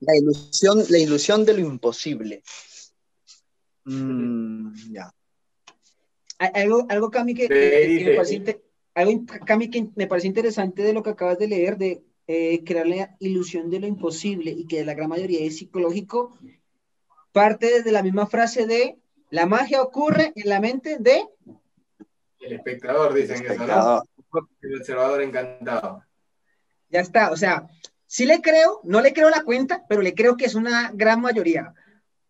la 0.00 0.16
ilusión, 0.16 0.84
la 0.90 0.98
ilusión 0.98 1.44
de 1.44 1.54
lo 1.54 1.60
imposible. 1.60 2.42
Mm, 3.84 4.92
ya. 4.92 5.10
Algo, 6.38 6.86
algo 6.90 7.10
Cami, 7.10 7.34
que, 7.34 7.48
me 7.48 8.14
parece, 8.14 8.65
algo, 8.96 9.24
Cami, 9.44 9.70
que 9.70 9.88
me 9.94 10.06
parece 10.06 10.26
interesante 10.26 10.82
de 10.82 10.94
lo 10.94 11.02
que 11.02 11.10
acabas 11.10 11.38
de 11.38 11.48
leer, 11.48 11.76
de 11.76 12.02
eh, 12.26 12.64
crear 12.64 12.86
la 12.86 13.14
ilusión 13.20 13.70
de 13.70 13.78
lo 13.78 13.86
imposible 13.86 14.50
y 14.50 14.66
que 14.66 14.84
la 14.84 14.94
gran 14.94 15.10
mayoría 15.10 15.46
es 15.46 15.58
psicológico, 15.58 16.36
parte 17.30 17.66
desde 17.66 17.92
la 17.92 18.02
misma 18.02 18.26
frase 18.26 18.66
de 18.66 18.96
la 19.30 19.44
magia 19.44 19.82
ocurre 19.82 20.32
en 20.34 20.48
la 20.48 20.60
mente 20.60 20.96
de... 20.98 21.24
El 22.40 22.54
espectador, 22.54 23.12
dicen 23.12 23.44
eso, 23.44 23.66
¿no? 23.66 24.02
El 24.62 24.78
observador 24.78 25.22
encantado. 25.22 26.02
Ya 26.88 27.00
está, 27.00 27.30
o 27.30 27.36
sea, 27.36 27.68
sí 28.06 28.24
le 28.24 28.40
creo, 28.40 28.80
no 28.84 29.02
le 29.02 29.12
creo 29.12 29.28
la 29.28 29.42
cuenta, 29.42 29.84
pero 29.88 30.00
le 30.00 30.14
creo 30.14 30.38
que 30.38 30.46
es 30.46 30.54
una 30.54 30.90
gran 30.94 31.20
mayoría. 31.20 31.74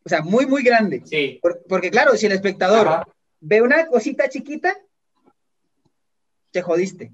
O 0.05 0.09
sea, 0.09 0.22
muy, 0.22 0.46
muy 0.46 0.64
grande. 0.64 1.02
Sí. 1.05 1.40
porque 1.68 1.90
claro, 1.90 2.16
si 2.16 2.26
el 2.26 2.33
espectador 2.33 3.07
ve 3.40 3.62
una 3.62 3.87
cosita 3.87 4.29
chiquita, 4.29 4.76
te 6.56 6.62
jodiste. 6.62 7.12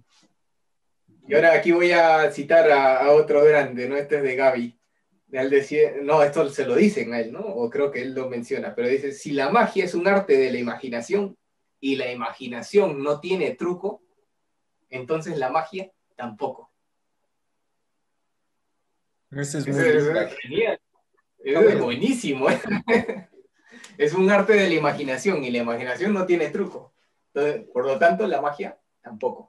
Y 1.26 1.34
ahora 1.34 1.54
aquí 1.54 1.72
voy 1.72 1.90
a 1.90 2.30
citar 2.30 2.70
a, 2.70 3.10
otro 3.10 3.42
grande, 3.42 3.88
¿no? 3.88 3.96
Este 3.96 4.18
es 4.18 4.22
de 4.22 4.36
Gaby. 4.36 4.78
no, 6.02 6.22
esto 6.22 6.48
se 6.48 6.64
lo 6.64 6.76
dicen 6.76 7.12
a 7.12 7.18
él, 7.18 7.32
¿no? 7.32 7.40
O 7.40 7.68
creo 7.68 7.90
que 7.90 8.02
él 8.02 8.14
lo 8.14 8.28
menciona, 8.28 8.72
pero 8.72 8.86
dice, 8.86 9.10
si 9.10 9.32
la 9.32 9.50
magia 9.50 9.84
es 9.84 9.94
un 9.94 10.06
arte 10.06 10.36
de 10.36 10.52
la 10.52 10.58
imaginación 10.58 11.36
y 11.80 11.96
la 11.96 12.12
imaginación 12.12 13.02
no 13.02 13.18
tiene 13.18 13.56
truco, 13.56 14.04
entonces 14.90 15.36
la 15.38 15.50
magia 15.50 15.90
tampoco. 16.14 16.70
Ese 19.32 19.58
es, 19.58 19.66
muy 19.66 19.76
genial. 20.42 20.80
Es 21.42 21.80
buenísimo. 21.80 22.48
¿eh? 22.48 22.60
es 23.98 24.12
un 24.12 24.30
arte 24.30 24.52
de 24.52 24.68
la 24.68 24.74
imaginación 24.74 25.42
y 25.42 25.50
la 25.50 25.58
imaginación 25.58 26.12
no 26.12 26.26
tiene 26.26 26.50
truco. 26.50 26.94
por 27.72 27.86
lo 27.86 27.98
tanto, 27.98 28.28
la 28.28 28.40
magia 28.40 28.78
tampoco. 29.02 29.48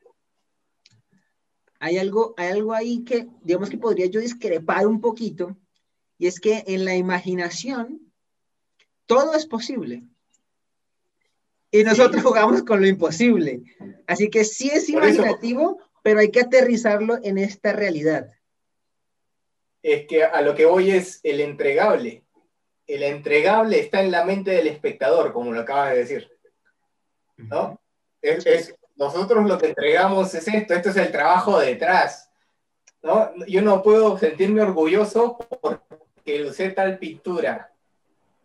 Hay 1.79 1.97
algo, 1.97 2.33
hay 2.37 2.49
algo 2.49 2.73
ahí 2.73 3.03
que, 3.03 3.27
digamos 3.41 3.69
que 3.69 3.77
podría 3.77 4.05
yo 4.07 4.19
discrepar 4.19 4.87
un 4.87 5.01
poquito, 5.01 5.57
y 6.17 6.27
es 6.27 6.39
que 6.39 6.63
en 6.67 6.85
la 6.85 6.95
imaginación 6.95 8.11
todo 9.05 9.35
es 9.35 9.45
posible. 9.45 10.03
Y 11.71 11.83
nosotros 11.83 12.23
jugamos 12.23 12.63
con 12.63 12.81
lo 12.81 12.87
imposible. 12.87 13.63
Así 14.07 14.29
que 14.29 14.45
sí 14.45 14.69
es 14.69 14.89
imaginativo, 14.89 15.79
pero 16.03 16.19
hay 16.19 16.31
que 16.31 16.41
aterrizarlo 16.41 17.19
en 17.23 17.37
esta 17.37 17.73
realidad. 17.73 18.29
Es 19.81 20.05
que 20.07 20.23
a 20.23 20.41
lo 20.41 20.55
que 20.55 20.65
voy 20.65 20.91
es 20.91 21.19
el 21.23 21.41
entregable 21.41 22.23
el 22.87 23.03
entregable 23.03 23.79
está 23.79 24.01
en 24.01 24.11
la 24.11 24.25
mente 24.25 24.51
del 24.51 24.67
espectador, 24.67 25.33
como 25.33 25.51
lo 25.51 25.61
acabas 25.61 25.91
de 25.91 25.97
decir. 25.99 26.31
¿No? 27.37 27.81
Es, 28.21 28.75
nosotros 28.95 29.45
lo 29.45 29.57
que 29.57 29.67
entregamos 29.67 30.33
es 30.35 30.47
esto, 30.47 30.73
esto 30.73 30.89
es 30.89 30.97
el 30.97 31.11
trabajo 31.11 31.59
detrás. 31.59 32.31
¿no? 33.01 33.31
Yo 33.47 33.61
no 33.61 33.81
puedo 33.81 34.17
sentirme 34.17 34.61
orgulloso 34.61 35.37
porque 35.61 36.43
usé 36.43 36.69
tal 36.69 36.97
pintura, 36.99 37.71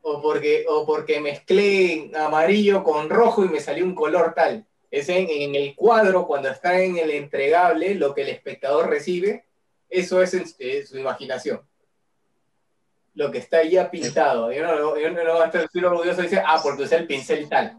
o 0.03 0.21
porque, 0.21 0.65
o 0.69 0.87
porque 0.87 1.21
mezclé 1.21 2.11
amarillo 2.17 2.83
con 2.83 3.09
rojo 3.09 3.45
y 3.45 3.49
me 3.49 3.61
salió 3.61 3.85
un 3.85 3.95
color 3.95 4.35
tal. 4.35 4.67
Es 4.91 5.09
en, 5.11 5.55
el 5.55 5.75
cuadro, 5.77 6.27
cuando 6.27 6.49
está 6.49 6.81
en 6.81 6.97
el 6.97 7.11
entregable, 7.11 7.95
lo 7.95 8.15
que 8.15 8.23
el 8.23 8.31
espectador 8.31 8.89
recibe, 8.89 9.45
eso 9.91 10.23
es, 10.23 10.57
su 10.89 10.99
imaginación 10.99 11.61
lo 13.15 13.33
que 13.33 13.39
está 13.39 13.65
ya 13.65 13.91
pintado. 13.91 14.53
Yo 14.53 14.63
no, 14.63 14.97
yo 14.97 15.11
no 15.11 15.45
estoy 15.45 15.85
orgulloso 15.85 16.19
de 16.19 16.23
decir, 16.23 16.41
ah, 16.47 16.61
porque 16.63 16.85
usé 16.85 16.95
el 16.95 17.07
pincel 17.09 17.49
tal. 17.49 17.77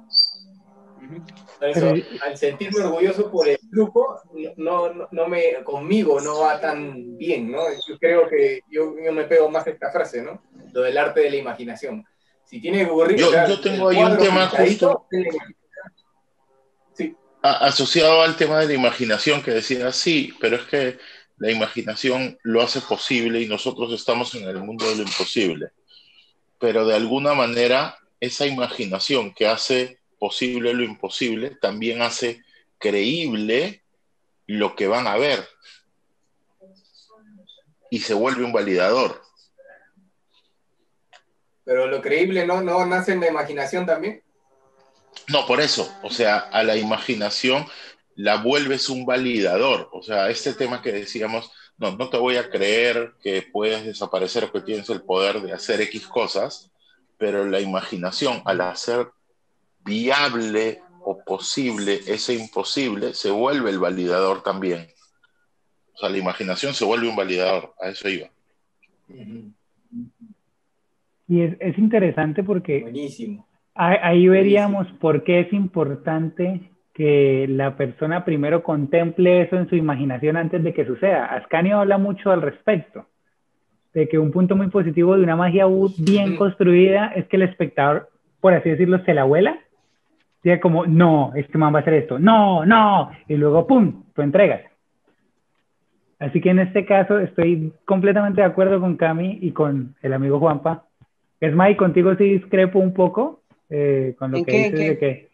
Al 2.22 2.38
sentirme 2.38 2.84
orgulloso 2.84 3.32
por 3.32 3.48
el 3.48 3.60
grupo, 3.70 4.22
no, 4.58 5.08
no, 5.12 5.28
me, 5.28 5.64
conmigo 5.64 6.20
no 6.22 6.42
va 6.42 6.60
tan 6.60 7.18
bien, 7.18 7.52
¿no? 7.52 7.64
Yo 7.88 7.98
creo 8.00 8.28
que 8.28 8.62
yo, 8.70 8.96
yo, 9.04 9.12
me 9.12 9.26
pego 9.26 9.50
más 9.50 9.68
esta 9.68 9.92
frase, 9.92 10.22
¿no? 10.22 10.42
Lo 10.72 10.82
del 10.82 10.98
arte 10.98 11.22
de 11.22 11.32
la 11.32 11.38
imaginación. 11.38 12.06
Si 12.46 12.62
tiene 12.62 12.86
ocurrir... 12.86 13.18
Yo, 13.18 13.32
yo 13.32 13.60
tengo 13.62 13.90
ahí 13.90 13.98
un 13.98 14.18
tema 14.18 14.48
justo 14.48 15.06
sí. 16.94 17.16
asociado 17.42 18.22
al 18.22 18.36
tema 18.36 18.60
de 18.60 18.68
la 18.68 18.74
imaginación 18.74 19.42
que 19.42 19.52
decía, 19.52 19.92
sí, 19.92 20.34
pero 20.40 20.56
es 20.56 20.64
que 20.64 20.98
la 21.38 21.52
imaginación 21.52 22.38
lo 22.44 22.62
hace 22.62 22.82
posible 22.82 23.42
y 23.42 23.48
nosotros 23.48 23.94
estamos 23.94 24.34
en 24.36 24.48
el 24.48 24.58
mundo 24.60 24.90
de 24.90 24.98
lo 24.98 25.04
imposible. 25.04 25.70
Pero 26.60 26.86
de 26.86 26.96
alguna 26.96 27.34
manera, 27.34 27.98
esa 28.20 28.46
imaginación 28.46 29.34
que 29.34 29.48
hace 29.48 29.99
posible 30.20 30.74
lo 30.74 30.84
imposible 30.84 31.58
también 31.62 32.02
hace 32.02 32.44
creíble 32.78 33.84
lo 34.46 34.76
que 34.76 34.88
van 34.88 35.08
a 35.08 35.16
ver 35.18 35.48
y 37.90 38.00
se 38.00 38.14
vuelve 38.14 38.44
un 38.44 38.54
validador. 38.54 39.22
Pero 41.64 41.88
lo 41.88 42.02
creíble 42.02 42.46
no, 42.46 42.62
no 42.62 42.86
nace 42.86 43.14
en 43.14 43.20
la 43.20 43.28
imaginación 43.28 43.86
también. 43.86 44.24
No, 45.28 45.46
por 45.46 45.60
eso, 45.62 45.92
o 46.04 46.10
sea, 46.10 46.38
a 46.38 46.64
la 46.64 46.76
imaginación 46.76 47.66
la 48.16 48.38
vuelves 48.38 48.90
un 48.90 49.06
validador. 49.06 49.90
O 49.92 50.02
sea, 50.02 50.30
este 50.30 50.54
tema 50.54 50.82
que 50.82 50.92
decíamos, 50.92 51.52
no, 51.78 51.96
no 51.96 52.10
te 52.10 52.18
voy 52.18 52.38
a 52.38 52.50
creer 52.50 53.14
que 53.22 53.44
puedes 53.44 53.86
desaparecer 53.86 54.44
o 54.44 54.52
que 54.52 54.62
tienes 54.62 54.90
el 54.90 55.02
poder 55.02 55.42
de 55.42 55.54
hacer 55.54 55.82
X 55.82 56.08
cosas, 56.08 56.72
pero 57.18 57.46
la 57.46 57.60
imaginación 57.60 58.42
al 58.46 58.62
hacer 58.62 59.10
viable 59.90 60.80
o 61.02 61.18
posible 61.26 62.00
ese 62.08 62.36
imposible 62.36 63.14
se 63.14 63.32
vuelve 63.32 63.72
el 63.72 63.80
validador 63.80 64.44
también. 64.44 64.88
O 65.96 65.98
sea, 65.98 66.10
la 66.10 66.18
imaginación 66.18 66.74
se 66.74 66.86
vuelve 66.86 67.10
un 67.10 67.16
validador, 67.16 67.74
a 67.82 67.90
eso 67.90 68.08
iba. 68.08 68.28
Y 71.28 71.42
es, 71.42 71.58
es 71.60 71.78
interesante 71.78 72.44
porque 72.44 72.82
Buenísimo. 72.82 73.48
ahí, 73.76 73.98
ahí 74.02 74.28
veríamos 74.28 74.88
por 75.00 75.24
qué 75.24 75.42
es 75.42 75.54
importante 75.54 76.62
que 76.94 77.48
la 77.48 77.78
persona 77.78 78.26
primero 78.26 78.62
contemple 78.62 79.42
eso 79.42 79.56
en 79.56 79.70
su 79.70 79.76
imaginación 79.76 80.36
antes 80.38 80.64
de 80.64 80.74
que 80.74 80.86
suceda. 80.86 81.28
Ascanio 81.28 81.80
habla 81.80 81.98
mucho 81.98 82.30
al 82.32 82.42
respecto, 82.42 83.06
de 83.94 84.08
que 84.10 84.20
un 84.20 84.32
punto 84.32 84.56
muy 84.56 84.68
positivo 84.68 85.16
de 85.16 85.24
una 85.24 85.36
magia 85.36 85.66
bien 85.98 86.36
construida 86.36 87.08
es 87.16 87.26
que 87.28 87.38
el 87.38 87.44
espectador, 87.44 88.10
por 88.42 88.54
así 88.54 88.70
decirlo, 88.70 89.04
se 89.06 89.14
la 89.14 89.24
vuela. 89.24 89.60
Diga 90.44 90.60
como, 90.60 90.86
no, 90.86 91.32
este 91.36 91.58
man 91.58 91.74
va 91.74 91.80
a 91.80 91.82
hacer 91.82 91.96
esto, 91.96 92.18
no, 92.18 92.66
no, 92.66 93.12
y 93.28 93.36
luego, 93.36 93.68
¡pum!, 93.68 94.04
tú 94.16 94.22
entregas. 94.22 94.62
Así 96.20 96.42
que 96.42 96.50
en 96.50 96.60
este 96.60 96.86
caso 96.86 97.20
estoy 97.20 97.72
completamente 97.86 98.42
de 98.42 98.48
acuerdo 98.48 98.80
con 98.80 98.98
Cami 98.98 99.40
y 99.42 99.52
con 99.52 99.96
el 100.02 100.14
amigo 100.14 100.40
Juanpa. 100.40 100.86
Es 101.40 101.54
más, 101.56 101.72
y 101.72 101.76
contigo 101.76 102.14
sí 102.16 102.26
discrepo 102.26 102.80
un 102.80 102.94
poco 102.94 103.42
eh, 103.70 104.16
con 104.20 104.32
lo 104.32 104.38
¿En 104.40 104.46
que 104.46 104.52
qué, 104.52 104.58
dices 104.64 104.80
de 104.80 104.98
que, 104.98 105.30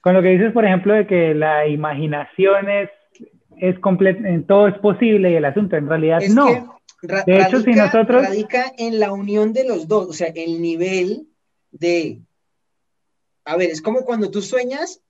con 0.00 0.14
lo 0.14 0.22
que 0.22 0.30
dices, 0.30 0.52
por 0.52 0.64
ejemplo, 0.64 0.94
de 0.94 1.06
que 1.06 1.34
la 1.34 1.66
imaginación 1.68 2.68
es, 2.68 2.90
es 3.58 3.76
comple- 3.80 4.26
en 4.26 4.44
todo 4.44 4.66
es 4.68 4.76
posible 4.78 5.30
y 5.30 5.34
el 5.34 5.44
asunto 5.44 5.76
en 5.76 5.88
realidad 5.88 6.22
Es 6.22 6.34
no. 6.34 6.46
que 6.46 6.62
ra- 7.06 7.22
De 7.24 7.36
hecho, 7.40 7.60
si 7.60 7.66
radica- 7.72 7.84
nosotros- 7.86 8.22
radica 8.22 8.64
en 8.78 8.98
la 8.98 9.12
unión 9.12 9.52
de 9.52 9.66
los 9.68 9.86
dos, 9.86 10.08
o 10.08 10.12
sea, 10.12 10.28
el 10.34 10.60
nivel 10.60 11.28
de, 11.70 12.18
a 13.44 13.56
ver, 13.56 13.70
es 13.70 13.80
como 13.82 14.04
cuando 14.04 14.30
tú 14.30 14.42
sueñas 14.42 15.00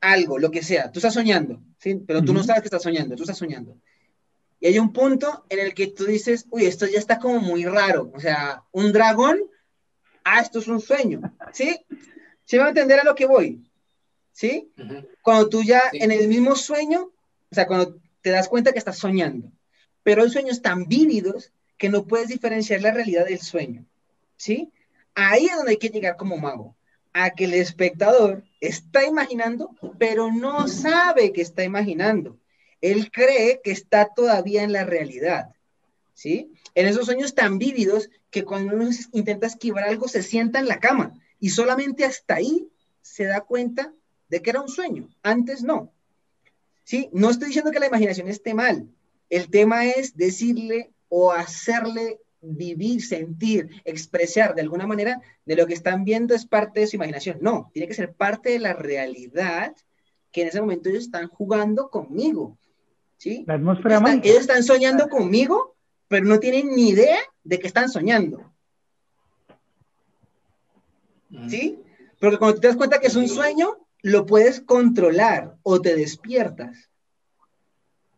algo, 0.00 0.38
lo 0.38 0.50
que 0.50 0.62
sea, 0.62 0.92
tú 0.92 0.98
estás 0.98 1.14
soñando, 1.14 1.62
¿sí? 1.78 1.94
Pero 2.06 2.22
tú 2.22 2.34
no 2.34 2.42
sabes 2.42 2.62
que 2.62 2.66
estás 2.68 2.82
soñando, 2.82 3.16
tú 3.16 3.22
estás 3.22 3.38
soñando. 3.38 3.76
Y 4.60 4.66
hay 4.66 4.78
un 4.78 4.92
punto 4.92 5.44
en 5.48 5.58
el 5.60 5.74
que 5.74 5.86
tú 5.88 6.04
dices, 6.04 6.46
uy, 6.50 6.66
esto 6.66 6.86
ya 6.86 6.98
está 6.98 7.18
como 7.18 7.40
muy 7.40 7.64
raro, 7.64 8.10
o 8.14 8.20
sea, 8.20 8.64
un 8.72 8.92
dragón, 8.92 9.40
ah, 10.24 10.40
esto 10.40 10.58
es 10.58 10.68
un 10.68 10.80
sueño, 10.80 11.20
¿sí? 11.52 11.78
¿Sí 12.44 12.56
me 12.56 12.60
va 12.60 12.66
a 12.66 12.68
entender 12.70 13.00
a 13.00 13.04
lo 13.04 13.14
que 13.14 13.26
voy? 13.26 13.62
¿Sí? 14.32 14.70
Ujú. 14.78 15.06
Cuando 15.22 15.48
tú 15.48 15.62
ya 15.62 15.82
Sí. 15.90 15.98
en 16.00 16.10
el 16.12 16.28
mismo 16.28 16.54
sueño, 16.56 17.10
o 17.50 17.54
sea, 17.54 17.66
cuando 17.66 17.96
te 18.20 18.30
das 18.30 18.48
cuenta 18.48 18.72
que 18.72 18.78
estás 18.78 18.98
soñando, 18.98 19.50
pero 20.02 20.22
hay 20.22 20.30
sueños 20.30 20.60
tan 20.60 20.86
vívidos 20.86 21.52
que 21.78 21.88
no 21.88 22.06
puedes 22.06 22.28
diferenciar 22.28 22.82
la 22.82 22.92
realidad 22.92 23.26
del 23.26 23.40
sueño, 23.40 23.86
¿sí? 24.36 24.70
Ahí 25.14 25.46
es 25.46 25.56
donde 25.56 25.72
hay 25.72 25.78
que 25.78 25.88
llegar 25.88 26.16
como 26.16 26.36
mago, 26.36 26.76
a 27.14 27.30
que 27.30 27.44
el 27.44 27.54
espectador 27.54 28.44
está 28.60 29.06
imaginando, 29.06 29.70
pero 29.98 30.30
no 30.30 30.68
sabe 30.68 31.32
que 31.32 31.40
está 31.40 31.64
imaginando. 31.64 32.38
Él 32.80 33.10
cree 33.10 33.60
que 33.62 33.70
está 33.70 34.10
todavía 34.14 34.64
en 34.64 34.72
la 34.72 34.84
realidad, 34.84 35.54
¿sí? 36.12 36.52
En 36.74 36.86
esos 36.86 37.06
sueños 37.06 37.34
tan 37.34 37.58
vívidos 37.58 38.10
que 38.30 38.44
cuando 38.44 38.74
uno 38.74 38.90
intenta 39.12 39.46
esquivar 39.46 39.84
algo 39.84 40.08
se 40.08 40.22
sienta 40.22 40.58
en 40.58 40.66
la 40.66 40.80
cama 40.80 41.18
y 41.38 41.50
solamente 41.50 42.04
hasta 42.04 42.34
ahí 42.34 42.68
se 43.00 43.24
da 43.24 43.42
cuenta 43.42 43.92
de 44.28 44.42
que 44.42 44.50
era 44.50 44.60
un 44.60 44.68
sueño. 44.68 45.08
Antes 45.22 45.62
no. 45.62 45.92
¿Sí? 46.82 47.08
No 47.12 47.30
estoy 47.30 47.48
diciendo 47.48 47.70
que 47.70 47.78
la 47.78 47.86
imaginación 47.86 48.28
esté 48.28 48.54
mal. 48.54 48.88
El 49.30 49.48
tema 49.50 49.86
es 49.86 50.16
decirle 50.16 50.90
o 51.08 51.30
hacerle 51.30 52.20
vivir, 52.44 53.02
sentir, 53.02 53.68
expresar 53.84 54.54
de 54.54 54.62
alguna 54.62 54.86
manera 54.86 55.20
de 55.44 55.56
lo 55.56 55.66
que 55.66 55.74
están 55.74 56.04
viendo 56.04 56.34
es 56.34 56.46
parte 56.46 56.80
de 56.80 56.86
su 56.86 56.96
imaginación. 56.96 57.38
No, 57.40 57.70
tiene 57.72 57.88
que 57.88 57.94
ser 57.94 58.12
parte 58.14 58.50
de 58.50 58.58
la 58.58 58.72
realidad 58.74 59.74
que 60.32 60.42
en 60.42 60.48
ese 60.48 60.60
momento 60.60 60.88
ellos 60.88 61.04
están 61.04 61.28
jugando 61.28 61.88
conmigo. 61.90 62.58
¿Sí? 63.16 63.44
La 63.46 63.54
atmósfera 63.54 63.96
Están- 63.96 64.20
ellos 64.24 64.40
están 64.40 64.62
soñando 64.64 65.08
conmigo, 65.08 65.76
pero 66.08 66.26
no 66.26 66.38
tienen 66.40 66.74
ni 66.74 66.88
idea 66.90 67.18
de 67.44 67.58
que 67.58 67.66
están 67.66 67.88
soñando. 67.88 68.52
¿Sí? 71.48 71.78
Porque 72.20 72.38
cuando 72.38 72.60
te 72.60 72.68
das 72.68 72.76
cuenta 72.76 73.00
que 73.00 73.08
es 73.08 73.16
un 73.16 73.28
sueño, 73.28 73.78
lo 74.02 74.26
puedes 74.26 74.60
controlar 74.60 75.56
o 75.62 75.80
te 75.80 75.96
despiertas. 75.96 76.90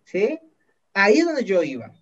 ¿Sí? 0.05 0.39
Ahí 0.93 1.19
es 1.19 1.25
donde 1.25 1.45
yo 1.45 1.63
iba. 1.63 1.93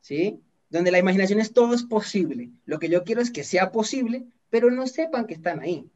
¿Sí? 0.00 0.40
Donde 0.76 0.90
la 0.90 0.98
imaginación 0.98 1.40
es 1.40 1.54
todo 1.54 1.72
es 1.72 1.84
posible. 1.84 2.50
Lo 2.66 2.78
que 2.78 2.90
yo 2.90 3.02
quiero 3.02 3.22
es 3.22 3.30
que 3.30 3.44
sea 3.44 3.72
posible, 3.72 4.26
pero 4.50 4.70
no 4.70 4.86
sepan 4.86 5.26
que 5.26 5.32
están 5.32 5.60
ahí. 5.60 5.90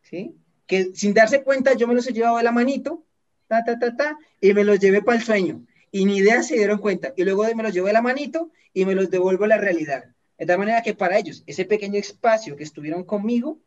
¿Sí? 0.00 0.34
Que 0.66 0.94
sin 0.94 1.12
darse 1.12 1.42
cuenta 1.42 1.74
yo 1.74 1.86
me 1.86 1.92
los 1.92 2.06
he 2.06 2.14
llevado 2.14 2.38
de 2.38 2.44
la 2.44 2.50
manito, 2.50 3.04
ta, 3.46 3.62
ta, 3.62 3.78
ta, 3.78 3.94
ta, 3.94 4.18
y 4.40 4.54
me 4.54 4.64
los 4.64 4.80
llevé 4.80 5.02
para 5.02 5.18
el 5.18 5.22
sueño. 5.22 5.66
Y 5.90 6.06
ni 6.06 6.16
idea 6.16 6.42
se 6.42 6.56
dieron 6.56 6.78
cuenta. 6.78 7.12
Y 7.14 7.24
luego 7.24 7.44
me 7.54 7.62
los 7.62 7.74
llevo 7.74 7.88
de 7.88 7.92
la 7.92 8.00
manito 8.00 8.50
y 8.72 8.86
me 8.86 8.94
los 8.94 9.10
devuelvo 9.10 9.44
a 9.44 9.48
la 9.48 9.58
realidad. 9.58 10.06
De 10.38 10.46
tal 10.46 10.58
manera 10.58 10.80
que 10.80 10.94
para 10.94 11.18
ellos, 11.18 11.44
ese 11.46 11.66
pequeño 11.66 11.98
espacio 11.98 12.56
que 12.56 12.64
estuvieron 12.64 13.04
conmigo, 13.04 13.58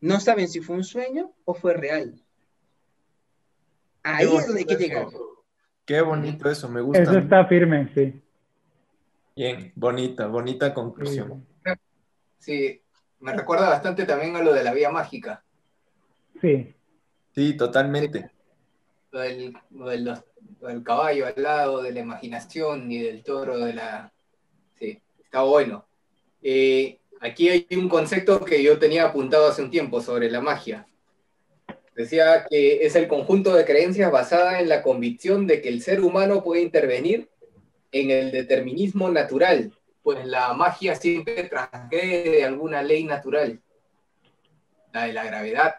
no 0.00 0.20
saben 0.20 0.46
si 0.46 0.60
fue 0.60 0.76
un 0.76 0.84
sueño 0.84 1.32
o 1.44 1.54
fue 1.54 1.74
real. 1.74 2.14
Ahí 4.04 4.26
es 4.26 4.46
donde 4.46 4.60
hay 4.60 4.66
que 4.66 4.76
llegar. 4.76 5.08
Qué 5.84 6.00
bonito 6.00 6.48
eso, 6.48 6.68
me 6.68 6.80
gusta. 6.80 7.02
Eso 7.02 7.18
está 7.18 7.44
firme, 7.46 7.90
sí. 7.92 8.20
Bien, 9.36 9.72
bonita, 9.74 10.26
bonita 10.28 10.72
conclusión. 10.72 11.46
Sí, 12.38 12.80
me 13.20 13.32
recuerda 13.32 13.68
bastante 13.68 14.04
también 14.04 14.36
a 14.36 14.42
lo 14.42 14.52
de 14.52 14.62
la 14.62 14.72
vía 14.72 14.90
mágica. 14.90 15.42
Sí. 16.40 16.74
Sí, 17.34 17.56
totalmente. 17.56 18.30
Lo 19.10 19.20
del, 19.20 19.56
lo 19.70 19.88
del- 19.88 20.04
lo 20.60 20.68
del 20.68 20.82
caballo 20.82 21.26
al 21.26 21.42
lado, 21.42 21.82
de 21.82 21.92
la 21.92 22.00
imaginación 22.00 22.90
y 22.92 22.98
del 22.98 23.22
toro 23.22 23.58
de 23.58 23.72
la... 23.74 24.12
Sí, 24.78 25.00
está 25.22 25.42
bueno. 25.42 25.86
Eh, 26.42 27.00
aquí 27.20 27.48
hay 27.48 27.66
un 27.76 27.88
concepto 27.88 28.44
que 28.44 28.62
yo 28.62 28.78
tenía 28.78 29.06
apuntado 29.06 29.48
hace 29.48 29.62
un 29.62 29.70
tiempo 29.70 30.00
sobre 30.00 30.30
la 30.30 30.40
magia. 30.40 30.86
Decía 31.96 32.46
que 32.48 32.84
es 32.84 32.94
el 32.96 33.08
conjunto 33.08 33.54
de 33.54 33.64
creencias 33.64 34.10
basada 34.12 34.60
en 34.60 34.68
la 34.68 34.82
convicción 34.82 35.46
de 35.46 35.60
que 35.62 35.68
el 35.70 35.80
ser 35.80 36.02
humano 36.02 36.42
puede 36.44 36.60
intervenir 36.62 37.30
en 38.00 38.10
el 38.10 38.30
determinismo 38.32 39.08
natural, 39.10 39.72
pues 40.02 40.26
la 40.26 40.52
magia 40.52 40.94
siempre 40.94 41.44
transgrede 41.44 42.44
alguna 42.44 42.82
ley 42.82 43.04
natural. 43.04 43.60
La 44.92 45.06
de 45.06 45.12
la 45.12 45.24
gravedad, 45.24 45.76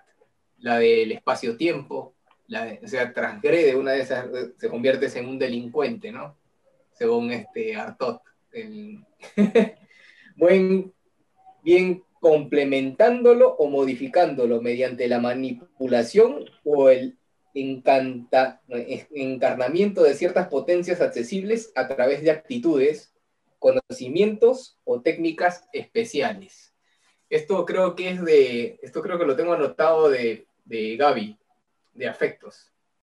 la 0.60 0.80
del 0.80 1.12
espacio-tiempo, 1.12 2.16
la 2.48 2.66
de- 2.66 2.80
o 2.84 2.88
sea, 2.88 3.14
transgrede 3.14 3.76
una 3.76 3.92
de 3.92 4.02
esas, 4.02 4.26
se 4.58 4.70
convierte 4.70 5.08
en 5.18 5.28
un 5.28 5.38
delincuente, 5.40 6.12
¿no? 6.12 6.38
Según 6.94 7.32
este 7.32 7.76
Artot. 7.76 8.22
el- 8.52 9.04
bien 11.64 12.04
complementándolo 12.20 13.56
o 13.56 13.68
modificándolo 13.70 14.62
mediante 14.62 15.08
la 15.08 15.20
manipulación 15.20 16.46
o 16.64 16.90
el 16.90 17.18
encarnamiento 17.56 20.04
de 20.04 20.14
ciertas 20.14 20.50
potencias 20.50 21.02
accesibles 21.02 21.72
a 21.76 21.88
través 21.88 22.22
de 22.22 22.30
actitudes, 22.32 23.14
conocimientos 23.60 24.78
o 24.84 25.02
técnicas 25.02 25.64
especiales. 25.74 26.74
Esto 27.30 27.66
creo 27.66 27.96
que 27.96 28.10
es 28.10 28.24
de, 28.24 28.80
esto 28.84 29.02
creo 29.02 29.18
que 29.18 29.26
lo 29.26 29.36
tengo 29.36 29.54
anotado 29.54 30.10
de, 30.10 30.48
de 30.66 30.98
Gaby, 30.98 31.40
de 31.94 32.08
afectos. 32.08 32.75